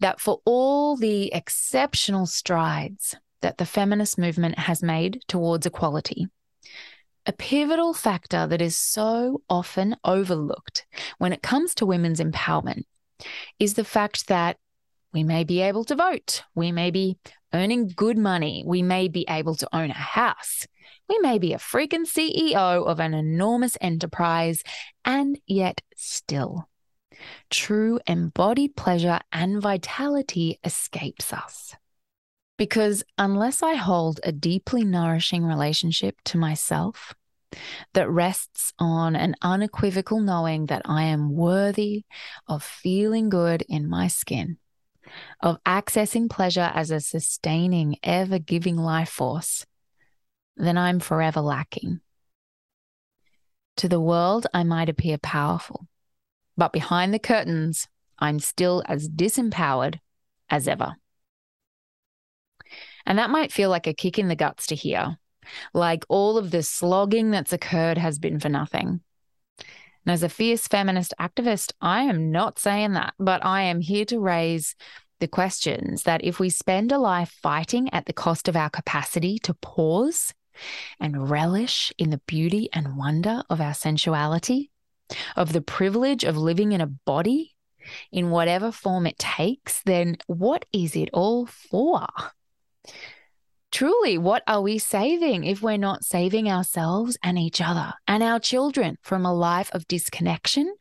that 0.01 0.21
for 0.21 0.41
all 0.47 0.97
the 0.97 1.33
exceptional 1.35 2.27
strides 2.27 3.15
that 3.43 3.59
the 3.59 3.67
feminist 3.67 4.19
movement 4.19 4.59
has 4.59 4.83
made 4.83 5.21
towards 5.29 5.67
equality. 5.67 6.27
A 7.27 7.33
pivotal 7.33 7.93
factor 7.93 8.47
that 8.47 8.63
is 8.63 8.77
so 8.77 9.43
often 9.49 9.97
overlooked 10.05 10.87
when 11.19 11.33
it 11.33 11.43
comes 11.43 11.75
to 11.77 11.87
women's 11.87 12.21
empowerment 12.21 12.85
is 13.59 13.75
the 13.75 13.85
fact 13.85 14.29
that 14.29 14.57
we 15.13 15.25
may 15.25 15.45
be 15.45 15.61
able 15.61 15.85
to 15.85 15.97
vote, 15.97 16.43
we 16.55 16.73
may 16.73 16.91
be 16.91 17.19
earning 17.53 17.89
good 17.89 18.17
money, 18.17 18.63
we 18.67 18.81
may 18.81 19.09
be 19.09 19.27
able 19.29 19.55
to 19.57 19.69
own 19.75 19.91
a 19.91 19.95
house, 19.95 20.67
we 21.09 21.19
may 21.19 21.39
be 21.39 21.53
a 21.53 21.59
freaking 21.59 22.07
CEO 22.07 22.87
of 22.87 23.01
an 23.01 23.13
enormous 23.13 23.77
enterprise, 23.81 24.63
and 25.05 25.39
yet 25.47 25.83
still, 25.97 26.69
true 27.51 27.99
embodied 28.07 28.77
pleasure 28.77 29.21
and 29.33 29.61
vitality 29.61 30.59
escapes 30.65 31.33
us. 31.33 31.75
Because 32.61 33.03
unless 33.17 33.63
I 33.63 33.77
hold 33.77 34.21
a 34.23 34.33
deeply 34.33 34.85
nourishing 34.85 35.47
relationship 35.47 36.17
to 36.27 36.37
myself 36.37 37.15
that 37.95 38.11
rests 38.11 38.75
on 38.79 39.17
an 39.17 39.35
unequivocal 39.41 40.21
knowing 40.21 40.67
that 40.67 40.83
I 40.85 41.05
am 41.05 41.33
worthy 41.35 42.05
of 42.47 42.63
feeling 42.63 43.31
good 43.31 43.65
in 43.67 43.89
my 43.89 44.09
skin, 44.09 44.59
of 45.41 45.57
accessing 45.65 46.29
pleasure 46.29 46.71
as 46.75 46.91
a 46.91 47.01
sustaining, 47.01 47.97
ever 48.03 48.39
giving 48.39 48.77
life 48.77 49.09
force, 49.09 49.65
then 50.55 50.77
I'm 50.77 51.01
forever 51.01 51.41
lacking. 51.41 52.01
To 53.79 53.89
the 53.89 54.01
world, 54.01 54.47
I 54.53 54.65
might 54.65 54.91
appear 54.91 55.17
powerful, 55.17 55.89
but 56.59 56.75
behind 56.75 57.15
the 57.15 57.19
curtains, 57.19 57.89
I'm 58.19 58.39
still 58.39 58.83
as 58.87 59.09
disempowered 59.09 60.01
as 60.51 60.69
ever. 60.69 60.97
And 63.07 63.19
that 63.19 63.31
might 63.31 63.53
feel 63.53 63.71
like 63.71 63.87
a 63.87 63.95
kick 63.95 64.19
in 64.19 64.29
the 64.29 64.37
guts 64.37 64.67
to 64.69 64.75
hear, 64.75 65.19
like 65.73 66.05
all 66.09 66.39
of 66.39 66.51
the 66.51 66.63
slogging 66.63 67.31
that's 67.31 67.53
occurred 67.53 67.99
has 67.99 68.19
been 68.19 68.39
for 68.41 68.49
nothing. 68.49 69.01
And 69.59 70.13
as 70.13 70.23
a 70.23 70.29
fierce 70.29 70.67
feminist 70.67 71.15
activist, 71.21 71.73
I 71.81 72.03
am 72.03 72.31
not 72.31 72.59
saying 72.59 72.93
that, 72.93 73.15
but 73.19 73.45
I 73.45 73.63
am 73.63 73.81
here 73.81 74.05
to 74.07 74.21
raise 74.21 74.75
the 75.21 75.29
questions 75.29 76.05
that 76.05 76.25
if 76.25 76.41
we 76.41 76.49
spend 76.49 76.91
a 76.91 76.99
life 76.99 77.31
fighting 77.43 77.93
at 77.93 78.07
the 78.07 78.13
cost 78.13 78.49
of 78.49 78.57
our 78.57 78.71
capacity 78.71 79.39
to 79.41 79.55
pause 79.55 80.33
and 80.99 81.31
relish 81.31 81.93
in 81.99 82.11
the 82.11 82.21
beauty 82.27 82.69
and 82.73 82.97
wonder 82.97 83.43
of 83.51 83.61
our 83.61 83.75
sensuality, 83.75 84.71
of 85.37 85.53
the 85.53 85.61
privilege 85.61 86.25
of 86.25 86.37
living 86.37 86.73
in 86.73 86.81
a 86.81 86.87
body 86.87 87.55
in 88.13 88.31
whatever 88.31 88.73
form 88.73 89.07
it 89.07 89.19
takes, 89.19 89.83
then 89.85 90.17
what 90.27 90.65
is 90.73 90.97
it 90.97 91.11
all 91.13 91.47
for? 91.47 92.07
Truly, 93.71 94.19
what 94.19 94.43
are 94.49 94.61
we 94.61 94.79
saving 94.79 95.45
if 95.45 95.63
we're 95.63 95.77
not 95.77 96.05
saving 96.05 96.51
ourselves 96.51 97.17
and 97.23 97.39
each 97.39 97.61
other 97.61 97.93
and 98.07 98.23
our 98.23 98.41
children 98.41 98.99
from 99.01 99.25
a 99.25 99.33
life 99.33 99.71
of 99.73 99.87
disconnection, 99.87 100.75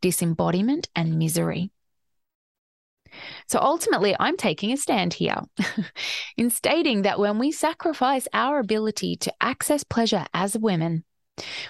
disembodiment, 0.00 0.88
and 0.94 1.18
misery? 1.18 1.70
So 3.48 3.58
ultimately, 3.60 4.14
I'm 4.18 4.36
taking 4.36 4.72
a 4.72 4.76
stand 4.76 5.14
here 5.14 5.40
in 6.36 6.50
stating 6.50 7.02
that 7.02 7.18
when 7.18 7.38
we 7.38 7.50
sacrifice 7.50 8.28
our 8.32 8.58
ability 8.58 9.16
to 9.16 9.34
access 9.40 9.84
pleasure 9.84 10.26
as 10.32 10.56
women, 10.56 11.04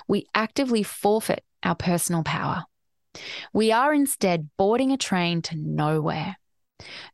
we 0.07 0.27
actively 0.35 0.83
forfeit 0.83 1.45
our 1.63 1.75
personal 1.75 2.23
power. 2.23 2.65
We 3.53 3.73
are 3.73 3.95
instead 3.95 4.51
boarding 4.57 4.93
a 4.93 4.97
train 4.97 5.43
to 5.43 5.57
nowhere, 5.57 6.37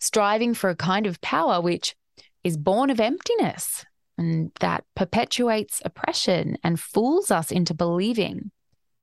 striving 0.00 0.54
for 0.54 0.68
a 0.70 0.76
kind 0.76 1.06
of 1.06 1.20
power 1.20 1.60
which 1.60 1.94
is 2.44 2.56
born 2.56 2.90
of 2.90 3.00
emptiness 3.00 3.84
and 4.18 4.52
that 4.60 4.84
perpetuates 4.94 5.80
oppression 5.84 6.56
and 6.62 6.78
fools 6.78 7.30
us 7.30 7.50
into 7.50 7.74
believing 7.74 8.50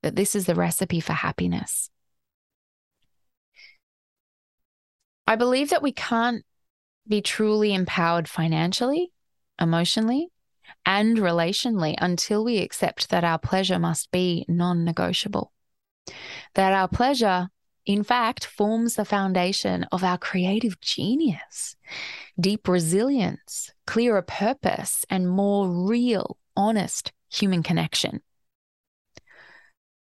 that 0.02 0.16
this 0.16 0.36
is 0.36 0.46
the 0.46 0.56
recipe 0.56 1.00
for 1.00 1.14
happiness. 1.14 1.90
I 5.28 5.36
believe 5.36 5.70
that 5.70 5.84
we 5.84 5.92
can't 5.92 6.44
be 7.08 7.22
truly 7.22 7.74
empowered 7.74 8.28
financially, 8.28 9.12
emotionally, 9.60 10.30
and 10.86 11.18
relationally 11.18 11.96
until 12.00 12.44
we 12.44 12.60
accept 12.60 13.10
that 13.10 13.24
our 13.24 13.40
pleasure 13.40 13.80
must 13.80 14.12
be 14.12 14.46
non 14.48 14.84
negotiable. 14.86 15.52
That 16.56 16.74
our 16.74 16.88
pleasure 16.88 17.50
in 17.86 18.04
fact, 18.04 18.46
forms 18.46 18.96
the 18.96 19.06
foundation 19.06 19.86
of 19.92 20.04
our 20.04 20.18
creative 20.18 20.80
genius, 20.82 21.76
deep 22.40 22.68
resilience, 22.68 23.72
clearer 23.88 24.22
purpose, 24.22 25.06
and 25.10 25.30
more 25.30 25.70
real, 25.70 26.38
honest 26.56 27.12
human 27.32 27.64
connection. 27.64 28.22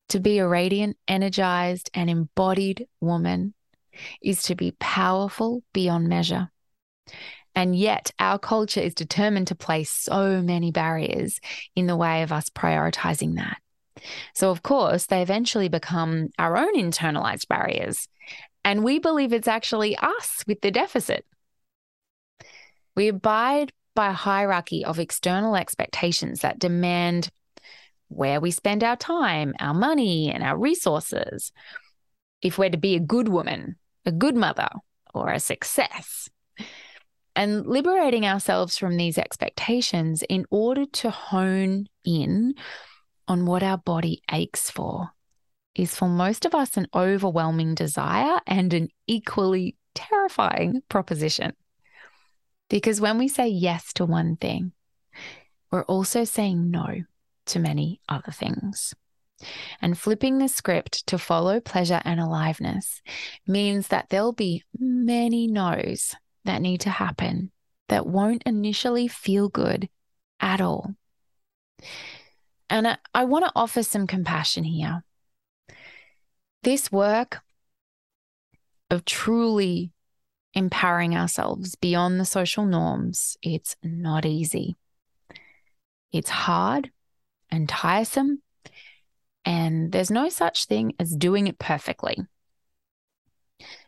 To 0.09 0.19
be 0.19 0.39
a 0.39 0.47
radiant, 0.47 0.97
energized, 1.07 1.91
and 1.93 2.09
embodied 2.09 2.87
woman 2.99 3.53
is 4.21 4.41
to 4.43 4.55
be 4.55 4.75
powerful 4.79 5.63
beyond 5.71 6.07
measure. 6.07 6.49
And 7.55 7.75
yet, 7.75 8.11
our 8.19 8.39
culture 8.39 8.79
is 8.79 8.93
determined 8.93 9.47
to 9.47 9.55
place 9.55 9.91
so 9.91 10.41
many 10.41 10.71
barriers 10.71 11.39
in 11.75 11.87
the 11.87 11.97
way 11.97 12.23
of 12.23 12.31
us 12.31 12.49
prioritizing 12.49 13.35
that. 13.35 13.57
So, 14.33 14.51
of 14.51 14.63
course, 14.63 15.05
they 15.05 15.21
eventually 15.21 15.69
become 15.69 16.29
our 16.37 16.57
own 16.57 16.75
internalized 16.75 17.47
barriers. 17.47 18.07
And 18.63 18.83
we 18.83 18.99
believe 18.99 19.33
it's 19.33 19.47
actually 19.47 19.95
us 19.97 20.43
with 20.47 20.61
the 20.61 20.71
deficit. 20.71 21.25
We 22.95 23.07
abide 23.07 23.71
by 23.95 24.09
a 24.09 24.13
hierarchy 24.13 24.83
of 24.85 24.99
external 24.99 25.55
expectations 25.55 26.41
that 26.41 26.59
demand 26.59 27.29
where 28.09 28.41
we 28.41 28.51
spend 28.51 28.83
our 28.83 28.95
time, 28.95 29.53
our 29.59 29.73
money, 29.73 30.31
and 30.31 30.43
our 30.43 30.57
resources. 30.57 31.51
If 32.41 32.57
we're 32.57 32.69
to 32.69 32.77
be 32.77 32.95
a 32.95 32.99
good 32.99 33.29
woman, 33.29 33.75
a 34.05 34.11
good 34.11 34.35
mother, 34.35 34.69
or 35.13 35.31
a 35.31 35.39
success. 35.39 36.29
And 37.35 37.65
liberating 37.65 38.25
ourselves 38.25 38.77
from 38.77 38.97
these 38.97 39.17
expectations 39.17 40.23
in 40.27 40.45
order 40.49 40.85
to 40.85 41.09
hone 41.09 41.87
in 42.03 42.55
on 43.29 43.45
what 43.45 43.63
our 43.63 43.77
body 43.77 44.21
aches 44.31 44.69
for 44.69 45.11
is 45.75 45.95
for 45.95 46.09
most 46.09 46.45
of 46.45 46.53
us 46.55 46.75
an 46.75 46.87
overwhelming 46.93 47.75
desire 47.75 48.39
and 48.45 48.73
an 48.73 48.89
equally 49.07 49.77
terrifying 49.95 50.81
proposition. 50.89 51.53
Because 52.69 52.99
when 52.99 53.17
we 53.17 53.27
say 53.27 53.47
yes 53.47 53.93
to 53.93 54.05
one 54.05 54.35
thing, 54.35 54.73
we're 55.71 55.83
also 55.83 56.23
saying 56.23 56.69
no 56.69 57.03
to 57.47 57.59
many 57.59 58.01
other 58.09 58.31
things. 58.31 58.93
And 59.81 59.97
flipping 59.97 60.37
the 60.37 60.49
script 60.49 61.07
to 61.07 61.17
follow 61.17 61.59
pleasure 61.59 62.01
and 62.03 62.19
aliveness 62.19 63.01
means 63.47 63.87
that 63.87 64.09
there'll 64.09 64.33
be 64.33 64.63
many 64.77 65.47
no's 65.47 66.15
that 66.45 66.61
need 66.61 66.81
to 66.81 66.89
happen 66.89 67.51
that 67.87 68.05
won't 68.05 68.43
initially 68.45 69.07
feel 69.07 69.49
good 69.49 69.89
at 70.39 70.61
all. 70.61 70.93
And 72.69 72.87
I, 72.87 72.97
I 73.13 73.25
want 73.25 73.45
to 73.45 73.51
offer 73.55 73.83
some 73.83 74.07
compassion 74.07 74.63
here. 74.63 75.03
This 76.63 76.91
work 76.91 77.39
of 78.89 79.05
truly 79.05 79.91
empowering 80.53 81.15
ourselves 81.15 81.75
beyond 81.75 82.19
the 82.19 82.25
social 82.25 82.65
norms, 82.65 83.37
it's 83.41 83.75
not 83.83 84.25
easy. 84.25 84.75
It's 86.11 86.29
hard 86.29 86.91
and 87.51 87.69
tiresome, 87.69 88.41
and 89.45 89.91
there's 89.91 90.11
no 90.11 90.29
such 90.29 90.65
thing 90.65 90.93
as 90.99 91.15
doing 91.15 91.47
it 91.47 91.59
perfectly. 91.59 92.17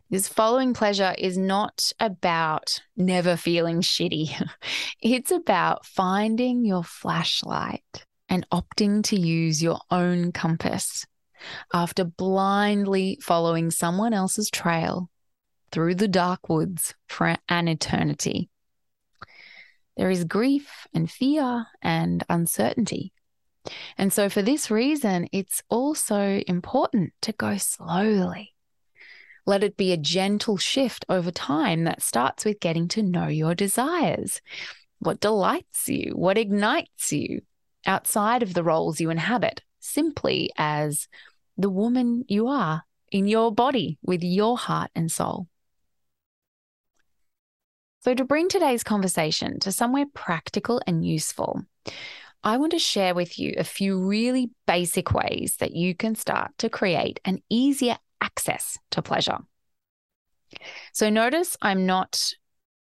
This 0.10 0.28
following 0.28 0.74
pleasure 0.74 1.16
is 1.18 1.38
not 1.38 1.94
about 2.00 2.82
never 2.98 3.38
feeling 3.38 3.82
shitty. 3.82 4.30
It's 5.02 5.32
about 5.32 5.86
finding 5.86 6.64
your 6.64 6.84
flashlight 6.84 8.06
and 8.32 8.48
opting 8.50 9.04
to 9.04 9.20
use 9.20 9.62
your 9.62 9.82
own 9.92 10.32
compass 10.32 11.06
after 11.74 12.06
blindly 12.06 13.20
following 13.22 13.70
someone 13.70 14.14
else's 14.14 14.50
trail 14.50 15.10
through 15.72 15.96
the 15.96 16.08
dark 16.08 16.48
woods 16.48 16.96
for 17.10 17.36
an 17.50 17.68
eternity. 17.68 18.50
There 19.98 20.10
is 20.10 20.24
grief 20.24 20.88
and 20.94 21.12
fear 21.12 21.68
and 21.82 22.24
uncertainty. 22.30 23.12
And 23.98 24.14
so, 24.14 24.30
for 24.30 24.42
this 24.42 24.72
reason, 24.72 25.28
it's 25.34 25.62
also 25.70 26.42
important 26.48 27.12
to 27.24 27.34
go 27.34 27.58
slowly. 27.58 28.56
Let 29.46 29.64
it 29.64 29.76
be 29.76 29.92
a 29.92 29.98
gentle 29.98 30.58
shift 30.58 31.04
over 31.10 31.32
time 31.32 31.84
that 31.84 32.02
starts 32.02 32.46
with 32.46 32.62
getting 32.62 32.88
to 32.90 33.04
know 33.04 33.28
your 33.28 33.56
desires. 33.56 34.42
What 35.00 35.20
delights 35.20 35.90
you? 35.90 36.14
What 36.16 36.38
ignites 36.38 37.12
you 37.12 37.42
outside 37.86 38.44
of 38.44 38.54
the 38.54 38.64
roles 38.64 39.00
you 39.00 39.10
inhabit, 39.10 39.62
simply 39.80 40.52
as 40.58 41.08
the 41.58 41.70
woman 41.70 42.26
you 42.28 42.48
are 42.48 42.84
in 43.12 43.28
your 43.28 43.52
body 43.54 43.98
with 44.02 44.24
your 44.24 44.58
heart 44.58 44.92
and 44.96 45.12
soul. 45.12 45.48
So, 48.04 48.16
to 48.16 48.26
bring 48.26 48.50
today's 48.50 48.84
conversation 48.84 49.60
to 49.60 49.72
somewhere 49.72 50.06
practical 50.14 50.82
and 50.88 51.06
useful, 51.06 51.62
I 52.44 52.58
want 52.58 52.72
to 52.72 52.80
share 52.80 53.14
with 53.14 53.38
you 53.38 53.54
a 53.58 53.64
few 53.64 54.00
really 54.00 54.50
basic 54.66 55.14
ways 55.14 55.58
that 55.60 55.76
you 55.76 55.94
can 55.94 56.16
start 56.16 56.52
to 56.58 56.70
create 56.70 57.20
an 57.26 57.44
easier 57.50 57.98
access 58.20 58.80
to 58.92 59.04
pleasure. 59.04 59.38
So, 60.94 61.12
notice 61.12 61.56
I'm 61.62 61.86
not 61.86 62.34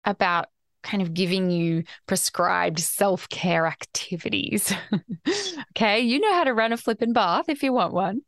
about 0.04 0.48
kind 0.86 1.04
of 1.04 1.14
giving 1.14 1.52
you 1.52 1.84
prescribed 2.08 2.80
self 2.80 3.28
care 3.28 3.66
activities. 3.66 4.74
okay, 5.72 6.00
you 6.00 6.20
know 6.22 6.34
how 6.34 6.46
to 6.46 6.54
run 6.54 6.72
a 6.72 6.78
flippin' 6.78 7.12
bath 7.12 7.50
if 7.50 7.62
you 7.62 7.74
want 7.74 7.94
one. 7.94 8.22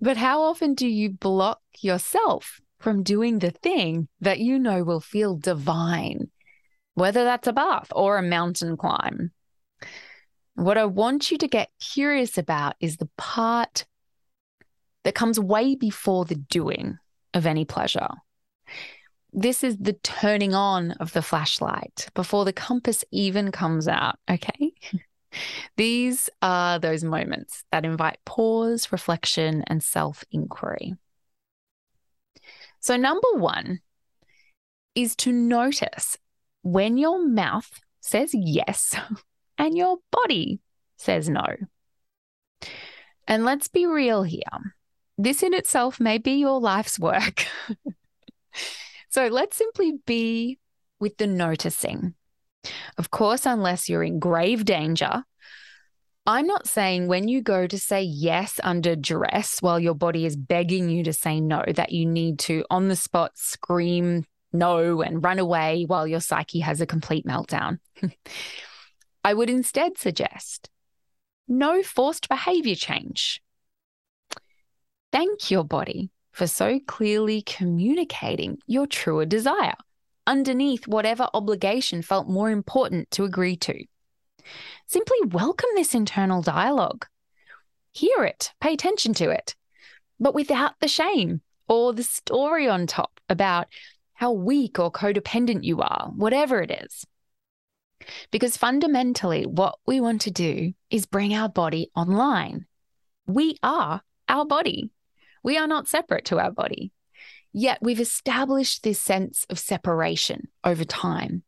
But 0.00 0.16
how 0.16 0.42
often 0.42 0.74
do 0.74 0.86
you 0.86 1.10
block 1.10 1.60
yourself 1.80 2.60
from 2.78 3.02
doing 3.02 3.38
the 3.38 3.50
thing 3.50 4.08
that 4.20 4.38
you 4.38 4.58
know 4.58 4.84
will 4.84 5.00
feel 5.00 5.36
divine, 5.36 6.30
whether 6.94 7.24
that's 7.24 7.48
a 7.48 7.52
bath 7.52 7.88
or 7.94 8.18
a 8.18 8.22
mountain 8.22 8.76
climb. 8.76 9.32
What 10.54 10.78
I 10.78 10.84
want 10.86 11.30
you 11.30 11.38
to 11.38 11.48
get 11.48 11.70
curious 11.80 12.38
about 12.38 12.74
is 12.80 12.96
the 12.96 13.08
part 13.16 13.84
that 15.04 15.14
comes 15.14 15.38
way 15.38 15.74
before 15.74 16.24
the 16.24 16.34
doing 16.34 16.98
of 17.34 17.46
any 17.46 17.64
pleasure. 17.64 18.08
This 19.32 19.62
is 19.62 19.76
the 19.76 19.92
turning 19.92 20.54
on 20.54 20.92
of 20.92 21.12
the 21.12 21.22
flashlight 21.22 22.08
before 22.14 22.44
the 22.44 22.52
compass 22.52 23.04
even 23.10 23.52
comes 23.52 23.86
out. 23.86 24.18
Okay. 24.30 24.72
These 25.76 26.30
are 26.40 26.78
those 26.78 27.04
moments 27.04 27.64
that 27.70 27.84
invite 27.84 28.18
pause, 28.24 28.90
reflection, 28.90 29.62
and 29.66 29.82
self 29.82 30.24
inquiry. 30.32 30.94
So, 32.80 32.96
number 32.96 33.28
one 33.34 33.80
is 34.94 35.14
to 35.16 35.32
notice 35.32 36.16
when 36.62 36.96
your 36.96 37.24
mouth 37.24 37.80
says 38.00 38.30
yes 38.32 38.94
and 39.58 39.76
your 39.76 39.98
body 40.10 40.60
says 40.96 41.28
no. 41.28 41.44
And 43.26 43.44
let's 43.44 43.68
be 43.68 43.84
real 43.84 44.22
here. 44.22 44.74
This 45.18 45.42
in 45.42 45.52
itself 45.52 46.00
may 46.00 46.18
be 46.18 46.32
your 46.32 46.60
life's 46.60 46.98
work. 46.98 47.44
so 49.18 49.26
let's 49.26 49.56
simply 49.56 49.94
be 50.06 50.60
with 51.00 51.16
the 51.16 51.26
noticing. 51.26 52.14
Of 52.96 53.10
course, 53.10 53.46
unless 53.46 53.88
you're 53.88 54.04
in 54.04 54.20
grave 54.20 54.64
danger, 54.64 55.24
I'm 56.24 56.46
not 56.46 56.68
saying 56.68 57.08
when 57.08 57.26
you 57.26 57.42
go 57.42 57.66
to 57.66 57.78
say 57.80 58.00
yes 58.00 58.60
under 58.62 58.94
duress 58.94 59.60
while 59.60 59.80
your 59.80 59.96
body 59.96 60.24
is 60.24 60.36
begging 60.36 60.88
you 60.88 61.02
to 61.02 61.12
say 61.12 61.40
no, 61.40 61.64
that 61.66 61.90
you 61.90 62.06
need 62.06 62.38
to 62.40 62.64
on 62.70 62.86
the 62.86 62.94
spot 62.94 63.32
scream 63.34 64.24
no 64.52 65.02
and 65.02 65.24
run 65.24 65.40
away 65.40 65.82
while 65.88 66.06
your 66.06 66.20
psyche 66.20 66.60
has 66.60 66.80
a 66.80 66.86
complete 66.86 67.26
meltdown. 67.26 67.80
I 69.24 69.34
would 69.34 69.50
instead 69.50 69.98
suggest 69.98 70.70
no 71.48 71.82
forced 71.82 72.28
behavior 72.28 72.76
change. 72.76 73.42
Thank 75.10 75.50
your 75.50 75.64
body 75.64 76.12
for 76.38 76.46
so 76.46 76.78
clearly 76.86 77.42
communicating 77.42 78.58
your 78.68 78.86
truer 78.86 79.26
desire 79.26 79.74
underneath 80.24 80.86
whatever 80.86 81.26
obligation 81.34 82.00
felt 82.00 82.28
more 82.28 82.48
important 82.48 83.10
to 83.10 83.24
agree 83.24 83.56
to. 83.56 83.84
Simply 84.86 85.18
welcome 85.26 85.70
this 85.74 85.96
internal 85.96 86.40
dialogue. 86.40 87.06
Hear 87.92 88.22
it, 88.22 88.52
pay 88.60 88.74
attention 88.74 89.14
to 89.14 89.30
it, 89.30 89.56
but 90.20 90.32
without 90.32 90.78
the 90.78 90.86
shame 90.86 91.40
or 91.66 91.92
the 91.92 92.04
story 92.04 92.68
on 92.68 92.86
top 92.86 93.18
about 93.28 93.66
how 94.12 94.30
weak 94.30 94.78
or 94.78 94.92
codependent 94.92 95.64
you 95.64 95.80
are, 95.80 96.12
whatever 96.14 96.62
it 96.62 96.70
is. 96.70 97.04
Because 98.30 98.56
fundamentally, 98.56 99.44
what 99.44 99.76
we 99.88 100.00
want 100.00 100.20
to 100.20 100.30
do 100.30 100.72
is 100.88 101.04
bring 101.04 101.34
our 101.34 101.48
body 101.48 101.90
online. 101.96 102.66
We 103.26 103.56
are 103.60 104.02
our 104.28 104.46
body. 104.46 104.92
We 105.42 105.56
are 105.58 105.66
not 105.66 105.88
separate 105.88 106.24
to 106.26 106.38
our 106.38 106.50
body. 106.50 106.92
Yet 107.52 107.78
we've 107.80 108.00
established 108.00 108.82
this 108.82 109.00
sense 109.00 109.46
of 109.48 109.58
separation 109.58 110.48
over 110.64 110.84
time. 110.84 111.42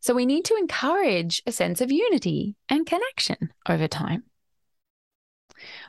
So 0.00 0.14
we 0.14 0.26
need 0.26 0.44
to 0.46 0.56
encourage 0.56 1.42
a 1.46 1.52
sense 1.52 1.80
of 1.80 1.90
unity 1.90 2.54
and 2.68 2.86
connection 2.86 3.52
over 3.68 3.88
time. 3.88 4.24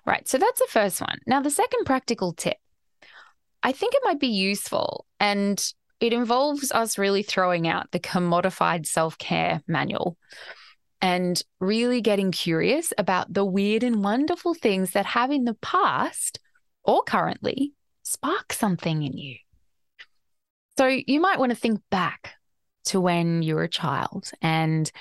Right, 0.06 0.28
so 0.28 0.38
that's 0.38 0.60
the 0.60 0.68
first 0.70 1.00
one. 1.02 1.20
Now, 1.28 1.42
the 1.42 1.52
second 1.52 1.86
practical 1.86 2.34
tip, 2.34 2.58
I 3.62 3.72
think 3.72 3.94
it 3.94 4.02
might 4.04 4.20
be 4.20 4.28
useful 4.28 5.06
and 5.20 5.64
it 6.00 6.14
involves 6.14 6.72
us 6.72 6.98
really 6.98 7.24
throwing 7.24 7.68
out 7.68 7.92
the 7.92 8.00
commodified 8.00 8.86
self 8.86 9.18
care 9.18 9.62
manual 9.68 10.18
and 11.02 11.42
really 11.60 12.02
getting 12.02 12.32
curious 12.32 12.94
about 12.98 13.34
the 13.34 13.46
weird 13.46 13.84
and 13.84 14.04
wonderful 14.04 14.54
things 14.54 14.92
that 14.92 15.06
have 15.06 15.32
in 15.32 15.46
the 15.46 15.54
past 15.56 16.40
or 16.84 17.04
currently 17.04 17.74
spark 18.04 18.54
something 18.54 19.04
in 19.04 19.18
you. 19.18 19.36
So 20.78 20.88
you 20.88 21.20
might 21.20 21.39
want 21.39 21.52
to 21.52 21.58
think 21.58 21.82
back 21.89 22.34
to 22.86 23.02
when 23.02 23.44
you 23.44 23.56
were 23.56 23.63
a 23.63 23.70
child 23.70 24.32
and 24.42 24.92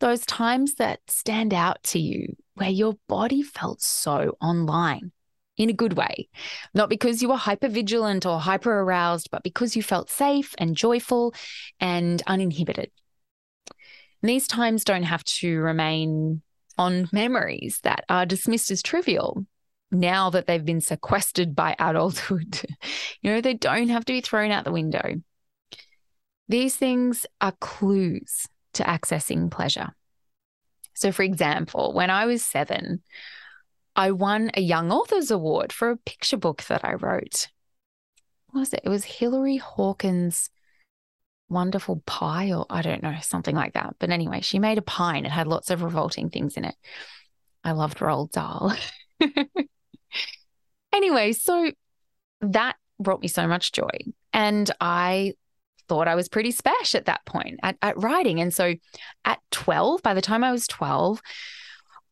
those 0.00 0.26
times 0.26 0.74
that 0.74 0.98
stand 1.06 1.54
out 1.54 1.82
to 1.84 2.00
you 2.00 2.34
where 2.54 2.68
your 2.68 2.94
body 3.08 3.42
felt 3.42 3.80
so 3.80 4.36
online 4.40 5.12
in 5.56 5.70
a 5.70 5.74
good 5.74 5.92
way, 5.92 6.28
not 6.74 6.88
because 6.88 7.22
you 7.22 7.28
were 7.28 7.36
hyper 7.36 7.68
vigilant 7.68 8.26
or 8.26 8.40
hyper 8.40 8.80
aroused, 8.80 9.30
but 9.30 9.44
because 9.44 9.76
you 9.76 9.82
felt 9.82 10.10
safe 10.10 10.54
and 10.58 10.76
joyful 10.76 11.34
and 11.78 12.22
uninhibited. 12.26 12.90
And 14.22 14.28
these 14.28 14.48
times 14.48 14.84
don't 14.84 15.02
have 15.04 15.24
to 15.24 15.60
remain 15.60 16.42
on 16.78 17.08
memories 17.12 17.80
that 17.82 18.04
are 18.08 18.26
dismissed 18.26 18.70
as 18.70 18.82
trivial 18.82 19.46
now 19.92 20.30
that 20.30 20.46
they've 20.46 20.64
been 20.64 20.80
sequestered 20.80 21.54
by 21.54 21.76
adulthood. 21.78 22.60
you 23.20 23.30
know, 23.30 23.40
they 23.40 23.54
don't 23.54 23.88
have 23.88 24.04
to 24.06 24.12
be 24.12 24.20
thrown 24.20 24.50
out 24.50 24.64
the 24.64 24.72
window. 24.72 25.14
These 26.48 26.76
things 26.76 27.26
are 27.40 27.52
clues 27.60 28.48
to 28.74 28.82
accessing 28.82 29.50
pleasure. 29.50 29.90
So, 30.94 31.12
for 31.12 31.22
example, 31.22 31.92
when 31.92 32.10
I 32.10 32.26
was 32.26 32.44
seven, 32.44 33.02
I 33.94 34.10
won 34.12 34.50
a 34.54 34.60
Young 34.60 34.90
Authors 34.90 35.30
Award 35.30 35.72
for 35.72 35.90
a 35.90 35.96
picture 35.96 36.36
book 36.36 36.62
that 36.64 36.84
I 36.84 36.94
wrote. 36.94 37.48
What 38.50 38.60
was 38.60 38.72
it? 38.72 38.80
It 38.84 38.88
was 38.88 39.04
Hilary 39.04 39.58
Hawkins' 39.58 40.50
Wonderful 41.48 42.02
Pie, 42.06 42.52
or 42.52 42.66
I 42.70 42.82
don't 42.82 43.02
know, 43.02 43.16
something 43.20 43.54
like 43.54 43.74
that. 43.74 43.96
But 43.98 44.10
anyway, 44.10 44.40
she 44.40 44.58
made 44.58 44.78
a 44.78 44.82
pie 44.82 45.16
and 45.16 45.26
it 45.26 45.32
had 45.32 45.46
lots 45.46 45.70
of 45.70 45.82
revolting 45.82 46.30
things 46.30 46.56
in 46.56 46.64
it. 46.64 46.74
I 47.64 47.72
loved 47.72 47.98
Roald 47.98 48.32
Dahl. 48.32 48.74
anyway, 50.92 51.32
so 51.32 51.70
that 52.40 52.76
brought 52.98 53.20
me 53.20 53.28
so 53.28 53.46
much 53.46 53.72
joy. 53.72 53.90
And 54.32 54.70
I 54.80 55.34
thought 55.88 56.08
I 56.08 56.14
was 56.14 56.28
pretty 56.28 56.50
special 56.50 56.98
at 56.98 57.06
that 57.06 57.24
point 57.26 57.60
at, 57.62 57.76
at 57.82 58.00
writing. 58.00 58.40
And 58.40 58.52
so 58.52 58.74
at 59.24 59.40
12, 59.50 60.02
by 60.02 60.14
the 60.14 60.22
time 60.22 60.44
I 60.44 60.52
was 60.52 60.66
12, 60.66 61.20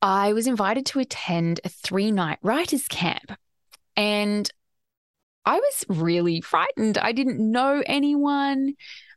I 0.03 0.33
was 0.33 0.47
invited 0.47 0.87
to 0.87 1.01
attend 1.01 1.61
a 1.65 1.69
three 1.69 2.11
night 2.11 2.39
writers' 2.43 2.89
camp. 2.89 3.33
And 3.97 4.51
I 5.45 5.57
was 5.57 5.85
really 5.89 6.41
frightened. 6.41 6.99
I 6.99 7.13
didn't 7.13 7.39
know 7.39 7.83
anyone, 7.87 8.75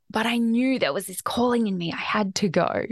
but 0.10 0.26
I 0.26 0.38
knew 0.38 0.80
there 0.80 0.93
was 0.93 1.08
this 1.08 1.21
calling 1.21 1.67
in 1.67 1.78
me. 1.78 1.91
I 1.91 1.97
had 1.97 2.36
to 2.36 2.49
go. 2.49 2.86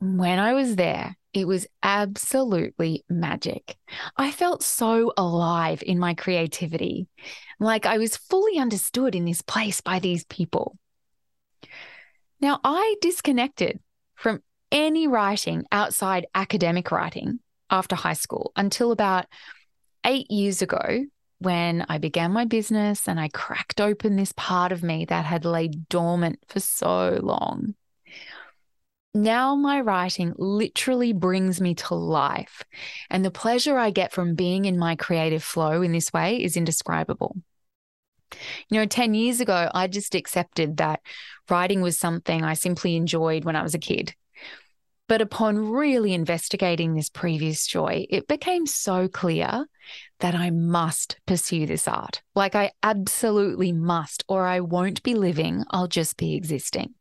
When 0.00 0.38
I 0.38 0.52
was 0.52 0.76
there, 0.76 1.16
it 1.34 1.46
was 1.46 1.66
absolutely 1.82 3.04
magic. 3.08 3.76
I 4.16 4.30
felt 4.30 4.62
so 4.62 5.12
alive 5.16 5.82
in 5.84 5.98
my 5.98 6.14
creativity, 6.14 7.08
like 7.58 7.84
I 7.84 7.98
was 7.98 8.16
fully 8.16 8.58
understood 8.58 9.14
in 9.14 9.24
this 9.24 9.42
place 9.42 9.80
by 9.80 9.98
these 9.98 10.24
people. 10.24 10.78
Now, 12.40 12.60
I 12.62 12.94
disconnected 13.00 13.80
from 14.14 14.42
any 14.70 15.08
writing 15.08 15.64
outside 15.72 16.26
academic 16.34 16.90
writing 16.92 17.40
after 17.70 17.96
high 17.96 18.12
school 18.14 18.52
until 18.56 18.92
about 18.92 19.26
eight 20.04 20.30
years 20.30 20.62
ago 20.62 21.04
when 21.40 21.84
I 21.88 21.98
began 21.98 22.32
my 22.32 22.44
business 22.44 23.08
and 23.08 23.18
I 23.18 23.28
cracked 23.28 23.80
open 23.80 24.16
this 24.16 24.32
part 24.36 24.72
of 24.72 24.82
me 24.82 25.04
that 25.06 25.24
had 25.24 25.44
laid 25.44 25.88
dormant 25.88 26.38
for 26.48 26.60
so 26.60 27.18
long. 27.22 27.74
Now, 29.14 29.54
my 29.54 29.80
writing 29.80 30.34
literally 30.36 31.12
brings 31.12 31.60
me 31.60 31.74
to 31.76 31.94
life, 31.94 32.62
and 33.08 33.24
the 33.24 33.30
pleasure 33.30 33.78
I 33.78 33.90
get 33.90 34.12
from 34.12 34.34
being 34.34 34.66
in 34.66 34.78
my 34.78 34.96
creative 34.96 35.42
flow 35.42 35.82
in 35.82 35.92
this 35.92 36.12
way 36.12 36.42
is 36.42 36.56
indescribable. 36.56 37.36
You 38.68 38.78
know, 38.80 38.86
10 38.86 39.14
years 39.14 39.40
ago, 39.40 39.70
I 39.74 39.86
just 39.88 40.14
accepted 40.14 40.76
that 40.76 41.00
writing 41.48 41.80
was 41.80 41.98
something 41.98 42.44
I 42.44 42.54
simply 42.54 42.96
enjoyed 42.96 43.44
when 43.44 43.56
I 43.56 43.62
was 43.62 43.74
a 43.74 43.78
kid. 43.78 44.14
But 45.08 45.22
upon 45.22 45.70
really 45.70 46.12
investigating 46.12 46.94
this 46.94 47.08
previous 47.08 47.66
joy, 47.66 48.06
it 48.10 48.28
became 48.28 48.66
so 48.66 49.08
clear 49.08 49.64
that 50.20 50.34
I 50.34 50.50
must 50.50 51.18
pursue 51.26 51.64
this 51.64 51.88
art. 51.88 52.20
Like 52.34 52.54
I 52.54 52.72
absolutely 52.82 53.72
must, 53.72 54.22
or 54.28 54.44
I 54.44 54.60
won't 54.60 55.02
be 55.02 55.14
living, 55.14 55.64
I'll 55.70 55.88
just 55.88 56.18
be 56.18 56.34
existing. 56.34 56.94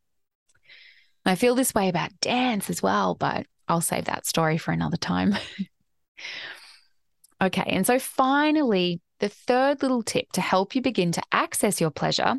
I 1.27 1.35
feel 1.35 1.55
this 1.55 1.75
way 1.75 1.89
about 1.89 2.19
dance 2.21 2.69
as 2.69 2.81
well, 2.81 3.13
but 3.15 3.45
I'll 3.67 3.81
save 3.81 4.05
that 4.05 4.25
story 4.25 4.57
for 4.57 4.71
another 4.71 4.97
time. 4.97 5.35
okay, 7.41 7.65
and 7.67 7.85
so 7.85 7.99
finally, 7.99 9.01
the 9.19 9.29
third 9.29 9.81
little 9.81 10.03
tip 10.03 10.31
to 10.33 10.41
help 10.41 10.73
you 10.73 10.81
begin 10.81 11.11
to 11.11 11.21
access 11.31 11.81
your 11.81 11.91
pleasure, 11.91 12.35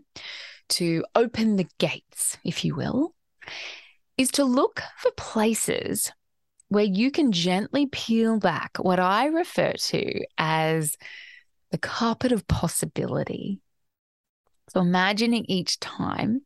to 0.70 1.04
open 1.14 1.56
the 1.56 1.66
gates, 1.78 2.38
if 2.44 2.64
you 2.64 2.74
will, 2.74 3.14
is 4.16 4.30
to 4.32 4.44
look 4.44 4.82
for 4.96 5.10
places 5.12 6.12
where 6.68 6.84
you 6.84 7.10
can 7.10 7.32
gently 7.32 7.86
peel 7.86 8.38
back 8.38 8.78
what 8.78 9.00
I 9.00 9.26
refer 9.26 9.72
to 9.72 10.24
as 10.36 10.96
the 11.70 11.78
carpet 11.78 12.32
of 12.32 12.48
possibility. 12.48 13.60
So, 14.70 14.80
imagining 14.80 15.44
each 15.48 15.80
time 15.80 16.42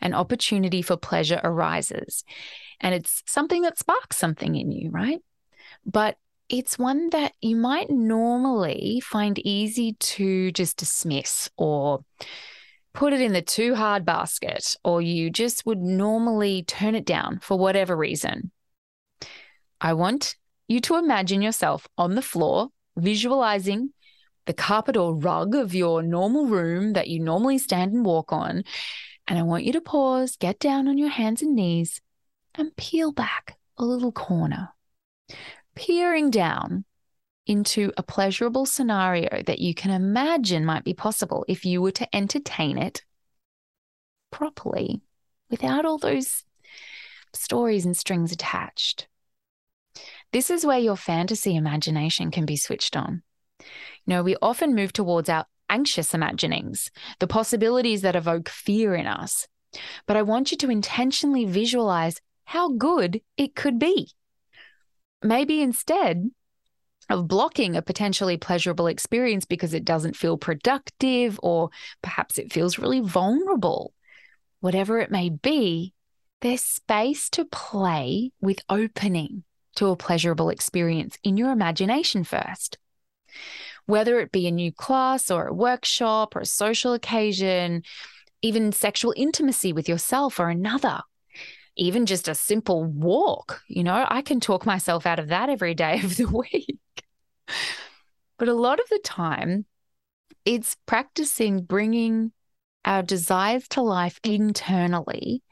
an 0.00 0.14
opportunity 0.14 0.82
for 0.82 0.96
pleasure 0.96 1.40
arises, 1.42 2.24
and 2.80 2.94
it's 2.94 3.22
something 3.26 3.62
that 3.62 3.78
sparks 3.78 4.16
something 4.16 4.56
in 4.56 4.72
you, 4.72 4.90
right? 4.90 5.20
But 5.84 6.16
it's 6.48 6.78
one 6.78 7.10
that 7.10 7.32
you 7.40 7.56
might 7.56 7.90
normally 7.90 9.00
find 9.04 9.38
easy 9.38 9.94
to 9.94 10.52
just 10.52 10.76
dismiss 10.76 11.48
or 11.56 12.04
put 12.92 13.12
it 13.12 13.20
in 13.22 13.32
the 13.32 13.40
too 13.40 13.74
hard 13.74 14.04
basket, 14.04 14.76
or 14.84 15.00
you 15.00 15.30
just 15.30 15.64
would 15.64 15.78
normally 15.78 16.62
turn 16.64 16.94
it 16.94 17.06
down 17.06 17.38
for 17.40 17.58
whatever 17.58 17.96
reason. 17.96 18.50
I 19.80 19.94
want 19.94 20.36
you 20.68 20.80
to 20.80 20.96
imagine 20.96 21.42
yourself 21.42 21.88
on 21.96 22.14
the 22.14 22.22
floor, 22.22 22.68
visualizing 22.96 23.90
the 24.46 24.52
carpet 24.52 24.96
or 24.96 25.14
rug 25.14 25.54
of 25.54 25.74
your 25.74 26.02
normal 26.02 26.46
room 26.46 26.92
that 26.92 27.08
you 27.08 27.20
normally 27.20 27.58
stand 27.58 27.92
and 27.92 28.04
walk 28.04 28.32
on. 28.32 28.64
And 29.26 29.38
I 29.38 29.42
want 29.42 29.64
you 29.64 29.72
to 29.72 29.80
pause, 29.80 30.36
get 30.36 30.58
down 30.58 30.88
on 30.88 30.98
your 30.98 31.08
hands 31.08 31.42
and 31.42 31.54
knees, 31.54 32.00
and 32.54 32.76
peel 32.76 33.12
back 33.12 33.56
a 33.78 33.84
little 33.84 34.12
corner, 34.12 34.70
peering 35.74 36.30
down 36.30 36.84
into 37.46 37.92
a 37.96 38.02
pleasurable 38.02 38.66
scenario 38.66 39.42
that 39.46 39.58
you 39.58 39.74
can 39.74 39.90
imagine 39.90 40.64
might 40.64 40.84
be 40.84 40.94
possible 40.94 41.44
if 41.48 41.64
you 41.64 41.82
were 41.82 41.92
to 41.92 42.16
entertain 42.16 42.78
it 42.78 43.02
properly 44.30 45.00
without 45.50 45.84
all 45.84 45.98
those 45.98 46.44
stories 47.32 47.84
and 47.84 47.96
strings 47.96 48.32
attached. 48.32 49.08
This 50.32 50.50
is 50.50 50.64
where 50.64 50.78
your 50.78 50.96
fantasy 50.96 51.56
imagination 51.56 52.30
can 52.30 52.46
be 52.46 52.56
switched 52.56 52.96
on. 52.96 53.22
You 53.60 53.66
know, 54.06 54.22
we 54.22 54.36
often 54.40 54.74
move 54.74 54.92
towards 54.92 55.28
our 55.28 55.46
anxious 55.72 56.14
imaginings, 56.14 56.90
the 57.18 57.26
possibilities 57.26 58.02
that 58.02 58.14
evoke 58.14 58.48
fear 58.48 58.94
in 58.94 59.06
us. 59.06 59.48
But 60.06 60.16
I 60.16 60.22
want 60.22 60.52
you 60.52 60.58
to 60.58 60.70
intentionally 60.70 61.46
visualize 61.46 62.20
how 62.44 62.72
good 62.72 63.22
it 63.36 63.56
could 63.56 63.78
be. 63.78 64.10
Maybe 65.22 65.62
instead, 65.62 66.30
of 67.08 67.26
blocking 67.26 67.76
a 67.76 67.82
potentially 67.82 68.36
pleasurable 68.36 68.86
experience 68.86 69.44
because 69.44 69.74
it 69.74 69.84
doesn't 69.84 70.16
feel 70.16 70.36
productive 70.36 71.38
or 71.42 71.70
perhaps 72.02 72.38
it 72.38 72.52
feels 72.52 72.78
really 72.78 73.00
vulnerable. 73.00 73.92
Whatever 74.60 74.98
it 75.00 75.10
may 75.10 75.28
be, 75.28 75.94
there's 76.40 76.64
space 76.64 77.28
to 77.30 77.44
play 77.44 78.30
with 78.40 78.60
opening 78.68 79.44
to 79.76 79.88
a 79.88 79.96
pleasurable 79.96 80.50
experience 80.50 81.18
in 81.22 81.36
your 81.36 81.50
imagination 81.50 82.24
first. 82.24 82.78
Whether 83.86 84.20
it 84.20 84.32
be 84.32 84.46
a 84.46 84.52
new 84.52 84.72
class 84.72 85.30
or 85.30 85.46
a 85.46 85.54
workshop 85.54 86.36
or 86.36 86.40
a 86.40 86.46
social 86.46 86.92
occasion, 86.92 87.82
even 88.42 88.72
sexual 88.72 89.14
intimacy 89.16 89.72
with 89.72 89.88
yourself 89.88 90.38
or 90.38 90.48
another, 90.48 91.00
even 91.76 92.06
just 92.06 92.28
a 92.28 92.34
simple 92.34 92.84
walk, 92.84 93.62
you 93.68 93.82
know, 93.82 94.06
I 94.08 94.22
can 94.22 94.40
talk 94.40 94.66
myself 94.66 95.06
out 95.06 95.18
of 95.18 95.28
that 95.28 95.48
every 95.48 95.74
day 95.74 96.00
of 96.02 96.16
the 96.16 96.26
week. 96.52 96.78
but 98.38 98.48
a 98.48 98.54
lot 98.54 98.80
of 98.80 98.88
the 98.88 99.00
time, 99.02 99.66
it's 100.44 100.76
practicing 100.86 101.62
bringing 101.62 102.32
our 102.84 103.02
desires 103.02 103.68
to 103.68 103.82
life 103.82 104.18
internally 104.24 105.42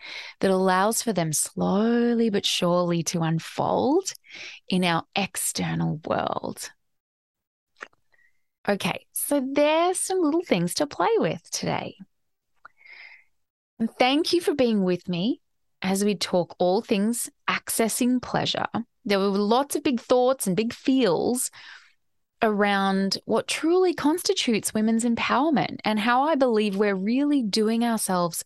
that 0.41 0.51
allows 0.51 1.03
for 1.03 1.13
them 1.13 1.33
slowly 1.33 2.29
but 2.29 2.45
surely 2.45 3.03
to 3.05 3.23
unfold 3.23 4.13
in 4.69 4.85
our 4.85 5.05
external 5.15 6.01
world. 6.07 6.71
Okay, 8.71 9.05
so 9.13 9.45
there's 9.53 9.99
some 9.99 10.23
little 10.23 10.45
things 10.45 10.75
to 10.75 10.87
play 10.87 11.09
with 11.17 11.43
today. 11.51 11.97
And 13.81 13.91
thank 13.99 14.33
you 14.33 14.41
for 14.41 14.55
being 14.55 14.85
with 14.85 15.09
me 15.09 15.41
as 15.83 16.05
we 16.05 16.15
talk 16.15 16.55
all 16.61 16.81
things 16.81 17.29
accessing 17.49 18.23
pleasure. 18.23 18.67
There 19.05 19.19
were 19.19 19.27
lots 19.27 19.75
of 19.75 19.83
big 19.83 19.99
thoughts 20.01 20.47
and 20.47 20.57
big 20.57 20.73
feels 20.73 21.51
around 22.43 23.19
what 23.25 23.49
truly 23.49 23.93
constitutes 23.93 24.73
women's 24.73 25.05
empowerment 25.05 25.79
and 25.85 25.99
how 25.99 26.23
I 26.23 26.37
believe 26.37 26.77
we're 26.77 26.95
really 26.95 27.43
doing 27.43 27.85
ourselves 27.85 28.45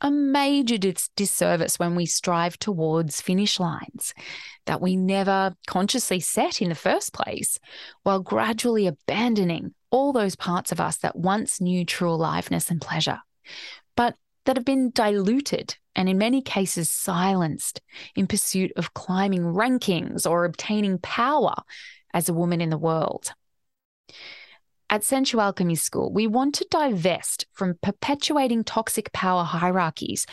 a 0.00 0.10
major 0.10 0.78
dis- 0.78 1.10
disservice 1.16 1.80
when 1.80 1.96
we 1.96 2.06
strive 2.06 2.60
towards 2.60 3.20
finish 3.20 3.58
lines 3.58 4.14
that 4.66 4.80
we 4.80 4.96
never 4.96 5.54
consciously 5.66 6.20
set 6.20 6.62
in 6.62 6.68
the 6.68 6.74
first 6.74 7.12
place, 7.12 7.58
while 8.02 8.20
gradually 8.20 8.86
abandoning 8.86 9.74
all 9.90 10.12
those 10.12 10.36
parts 10.36 10.72
of 10.72 10.80
us 10.80 10.96
that 10.98 11.16
once 11.16 11.60
knew 11.60 11.84
true 11.84 12.10
aliveness 12.10 12.70
and 12.70 12.80
pleasure, 12.80 13.20
but 13.96 14.16
that 14.44 14.56
have 14.56 14.64
been 14.64 14.90
diluted 14.90 15.76
and 15.96 16.08
in 16.08 16.18
many 16.18 16.42
cases 16.42 16.90
silenced 16.90 17.80
in 18.16 18.26
pursuit 18.26 18.72
of 18.76 18.94
climbing 18.94 19.42
rankings 19.42 20.28
or 20.28 20.44
obtaining 20.44 20.98
power 20.98 21.54
as 22.12 22.28
a 22.28 22.34
woman 22.34 22.60
in 22.60 22.70
the 22.70 22.78
world. 22.78 23.32
At 24.90 25.02
Sensualchemy 25.02 25.78
School, 25.78 26.12
we 26.12 26.26
want 26.26 26.54
to 26.56 26.66
divest 26.70 27.46
from 27.52 27.78
perpetuating 27.82 28.64
toxic 28.64 29.12
power 29.12 29.42
hierarchies 29.42 30.26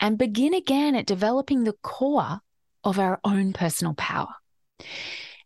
and 0.00 0.18
begin 0.18 0.54
again 0.54 0.94
at 0.94 1.06
developing 1.06 1.64
the 1.64 1.74
core 1.82 2.40
of 2.84 2.98
our 2.98 3.20
own 3.24 3.52
personal 3.52 3.94
power. 3.94 4.34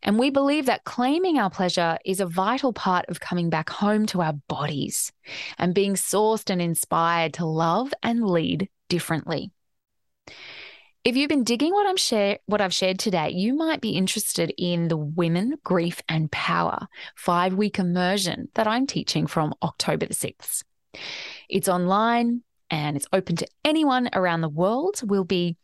And 0.02 0.18
we 0.18 0.30
believe 0.30 0.66
that 0.66 0.84
claiming 0.84 1.38
our 1.38 1.50
pleasure 1.50 1.98
is 2.04 2.20
a 2.20 2.26
vital 2.26 2.72
part 2.72 3.06
of 3.08 3.18
coming 3.18 3.50
back 3.50 3.70
home 3.70 4.06
to 4.06 4.22
our 4.22 4.34
bodies 4.48 5.12
and 5.58 5.74
being 5.74 5.94
sourced 5.94 6.48
and 6.50 6.62
inspired 6.62 7.34
to 7.34 7.46
love 7.46 7.92
and 8.02 8.24
lead 8.24 8.68
differently. 8.88 9.50
If 11.02 11.16
you've 11.16 11.28
been 11.28 11.44
digging 11.44 11.72
what 11.72 11.86
I'm 11.86 11.96
share 11.96 12.38
what 12.46 12.60
I've 12.60 12.74
shared 12.74 12.98
today, 12.98 13.30
you 13.30 13.54
might 13.54 13.80
be 13.80 13.90
interested 13.90 14.52
in 14.58 14.88
the 14.88 14.96
Women, 14.96 15.56
Grief 15.62 16.02
and 16.08 16.30
Power 16.32 16.88
5-week 17.24 17.78
immersion 17.78 18.48
that 18.54 18.66
I'm 18.66 18.86
teaching 18.86 19.26
from 19.26 19.54
October 19.62 20.06
the 20.06 20.14
6th. 20.14 20.64
It's 21.48 21.68
online, 21.68 22.42
and 22.70 22.96
it's 22.96 23.06
open 23.12 23.36
to 23.36 23.46
anyone 23.64 24.08
around 24.12 24.40
the 24.40 24.48
world. 24.48 25.00
We'll 25.02 25.24
be 25.24 25.56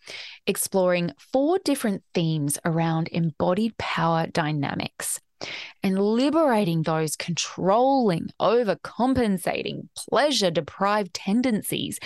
exploring 0.46 1.12
four 1.32 1.58
different 1.64 2.02
themes 2.14 2.58
around 2.64 3.08
embodied 3.08 3.76
power 3.78 4.26
dynamics 4.26 5.20
and 5.82 5.98
liberating 5.98 6.82
those 6.82 7.16
controlling, 7.16 8.28
overcompensating, 8.40 9.88
pleasure 9.96 10.50
deprived 10.50 11.14
tendencies 11.14 11.98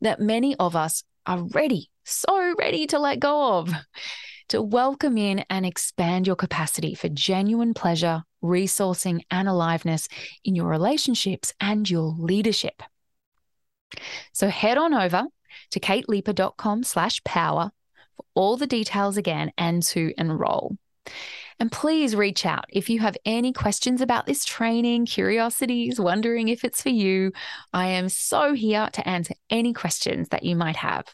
that 0.00 0.20
many 0.20 0.54
of 0.56 0.76
us 0.76 1.02
are 1.26 1.42
ready, 1.54 1.90
so 2.04 2.54
ready 2.58 2.86
to 2.88 2.98
let 2.98 3.20
go 3.20 3.58
of. 3.58 3.72
To 4.48 4.60
welcome 4.60 5.16
in 5.16 5.44
and 5.48 5.64
expand 5.64 6.26
your 6.26 6.36
capacity 6.36 6.94
for 6.94 7.08
genuine 7.08 7.72
pleasure, 7.72 8.22
resourcing, 8.44 9.22
and 9.30 9.48
aliveness 9.48 10.08
in 10.44 10.54
your 10.54 10.66
relationships 10.66 11.54
and 11.58 11.88
your 11.88 12.14
leadership. 12.18 12.82
So 14.32 14.48
head 14.48 14.78
on 14.78 14.94
over 14.94 15.24
to 15.70 15.80
kateleiper.com 15.80 16.82
slash 16.84 17.22
power 17.24 17.70
for 18.16 18.24
all 18.34 18.56
the 18.56 18.66
details 18.66 19.16
again 19.16 19.52
and 19.58 19.82
to 19.84 20.12
enroll. 20.18 20.76
And 21.58 21.70
please 21.70 22.16
reach 22.16 22.44
out 22.44 22.64
if 22.68 22.90
you 22.90 23.00
have 23.00 23.16
any 23.24 23.52
questions 23.52 24.00
about 24.00 24.26
this 24.26 24.44
training, 24.44 25.06
curiosities, 25.06 26.00
wondering 26.00 26.48
if 26.48 26.64
it's 26.64 26.82
for 26.82 26.88
you. 26.88 27.32
I 27.72 27.88
am 27.88 28.08
so 28.08 28.54
here 28.54 28.88
to 28.92 29.08
answer 29.08 29.34
any 29.50 29.72
questions 29.72 30.28
that 30.30 30.42
you 30.42 30.56
might 30.56 30.76
have. 30.76 31.06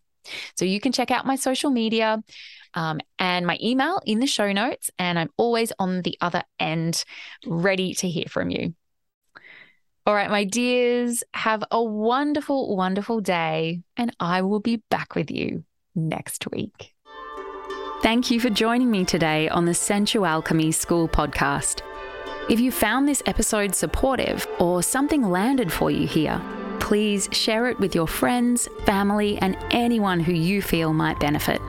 So 0.56 0.64
you 0.64 0.80
can 0.80 0.92
check 0.92 1.10
out 1.10 1.26
my 1.26 1.36
social 1.36 1.70
media 1.70 2.22
um, 2.74 3.00
and 3.18 3.46
my 3.46 3.58
email 3.62 4.00
in 4.04 4.20
the 4.20 4.26
show 4.26 4.52
notes. 4.52 4.90
And 4.98 5.18
I'm 5.18 5.30
always 5.36 5.72
on 5.78 6.02
the 6.02 6.16
other 6.20 6.42
end, 6.58 7.04
ready 7.46 7.94
to 7.94 8.08
hear 8.08 8.26
from 8.28 8.50
you. 8.50 8.74
All 10.08 10.14
right, 10.14 10.30
my 10.30 10.44
dears, 10.44 11.22
have 11.34 11.62
a 11.70 11.84
wonderful, 11.84 12.74
wonderful 12.74 13.20
day, 13.20 13.82
and 13.94 14.10
I 14.18 14.40
will 14.40 14.58
be 14.58 14.76
back 14.88 15.14
with 15.14 15.30
you 15.30 15.64
next 15.94 16.50
week. 16.50 16.94
Thank 18.00 18.30
you 18.30 18.40
for 18.40 18.48
joining 18.48 18.90
me 18.90 19.04
today 19.04 19.50
on 19.50 19.66
the 19.66 19.72
Sensualchemy 19.72 20.72
School 20.72 21.08
podcast. 21.08 21.82
If 22.48 22.58
you 22.58 22.72
found 22.72 23.06
this 23.06 23.22
episode 23.26 23.74
supportive 23.74 24.48
or 24.58 24.82
something 24.82 25.28
landed 25.28 25.70
for 25.70 25.90
you 25.90 26.06
here, 26.06 26.40
please 26.80 27.28
share 27.30 27.68
it 27.68 27.78
with 27.78 27.94
your 27.94 28.08
friends, 28.08 28.66
family, 28.86 29.36
and 29.36 29.58
anyone 29.72 30.20
who 30.20 30.32
you 30.32 30.62
feel 30.62 30.94
might 30.94 31.20
benefit. 31.20 31.60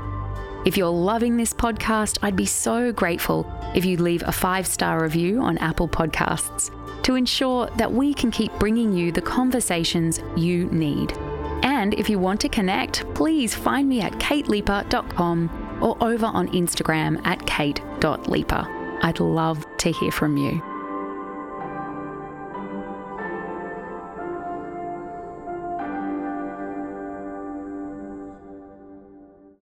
If 0.65 0.77
you're 0.77 0.87
loving 0.87 1.35
this 1.35 1.53
podcast, 1.53 2.19
I'd 2.21 2.37
be 2.37 2.45
so 2.45 2.93
grateful 2.93 3.45
if 3.75 3.83
you'd 3.83 3.99
leave 3.99 4.23
a 4.25 4.31
five 4.31 4.65
star 4.65 5.03
review 5.03 5.41
on 5.41 5.57
Apple 5.57 5.89
Podcasts 5.89 6.73
to 7.03 7.15
ensure 7.15 7.67
that 7.77 7.91
we 7.91 8.13
can 8.13 8.31
keep 8.31 8.51
bringing 8.59 8.93
you 8.93 9.11
the 9.11 9.21
conversations 9.21 10.21
you 10.35 10.65
need. 10.67 11.13
And 11.63 11.93
if 11.93 12.09
you 12.09 12.19
want 12.19 12.41
to 12.41 12.49
connect, 12.49 13.05
please 13.13 13.53
find 13.53 13.87
me 13.87 14.01
at 14.01 14.13
kateleiper.com 14.13 15.79
or 15.81 15.97
over 16.03 16.25
on 16.25 16.47
Instagram 16.49 17.25
at 17.25 17.45
kate.leiper. 17.45 19.03
I'd 19.03 19.19
love 19.19 19.65
to 19.77 19.91
hear 19.91 20.11
from 20.11 20.37
you. 20.37 20.68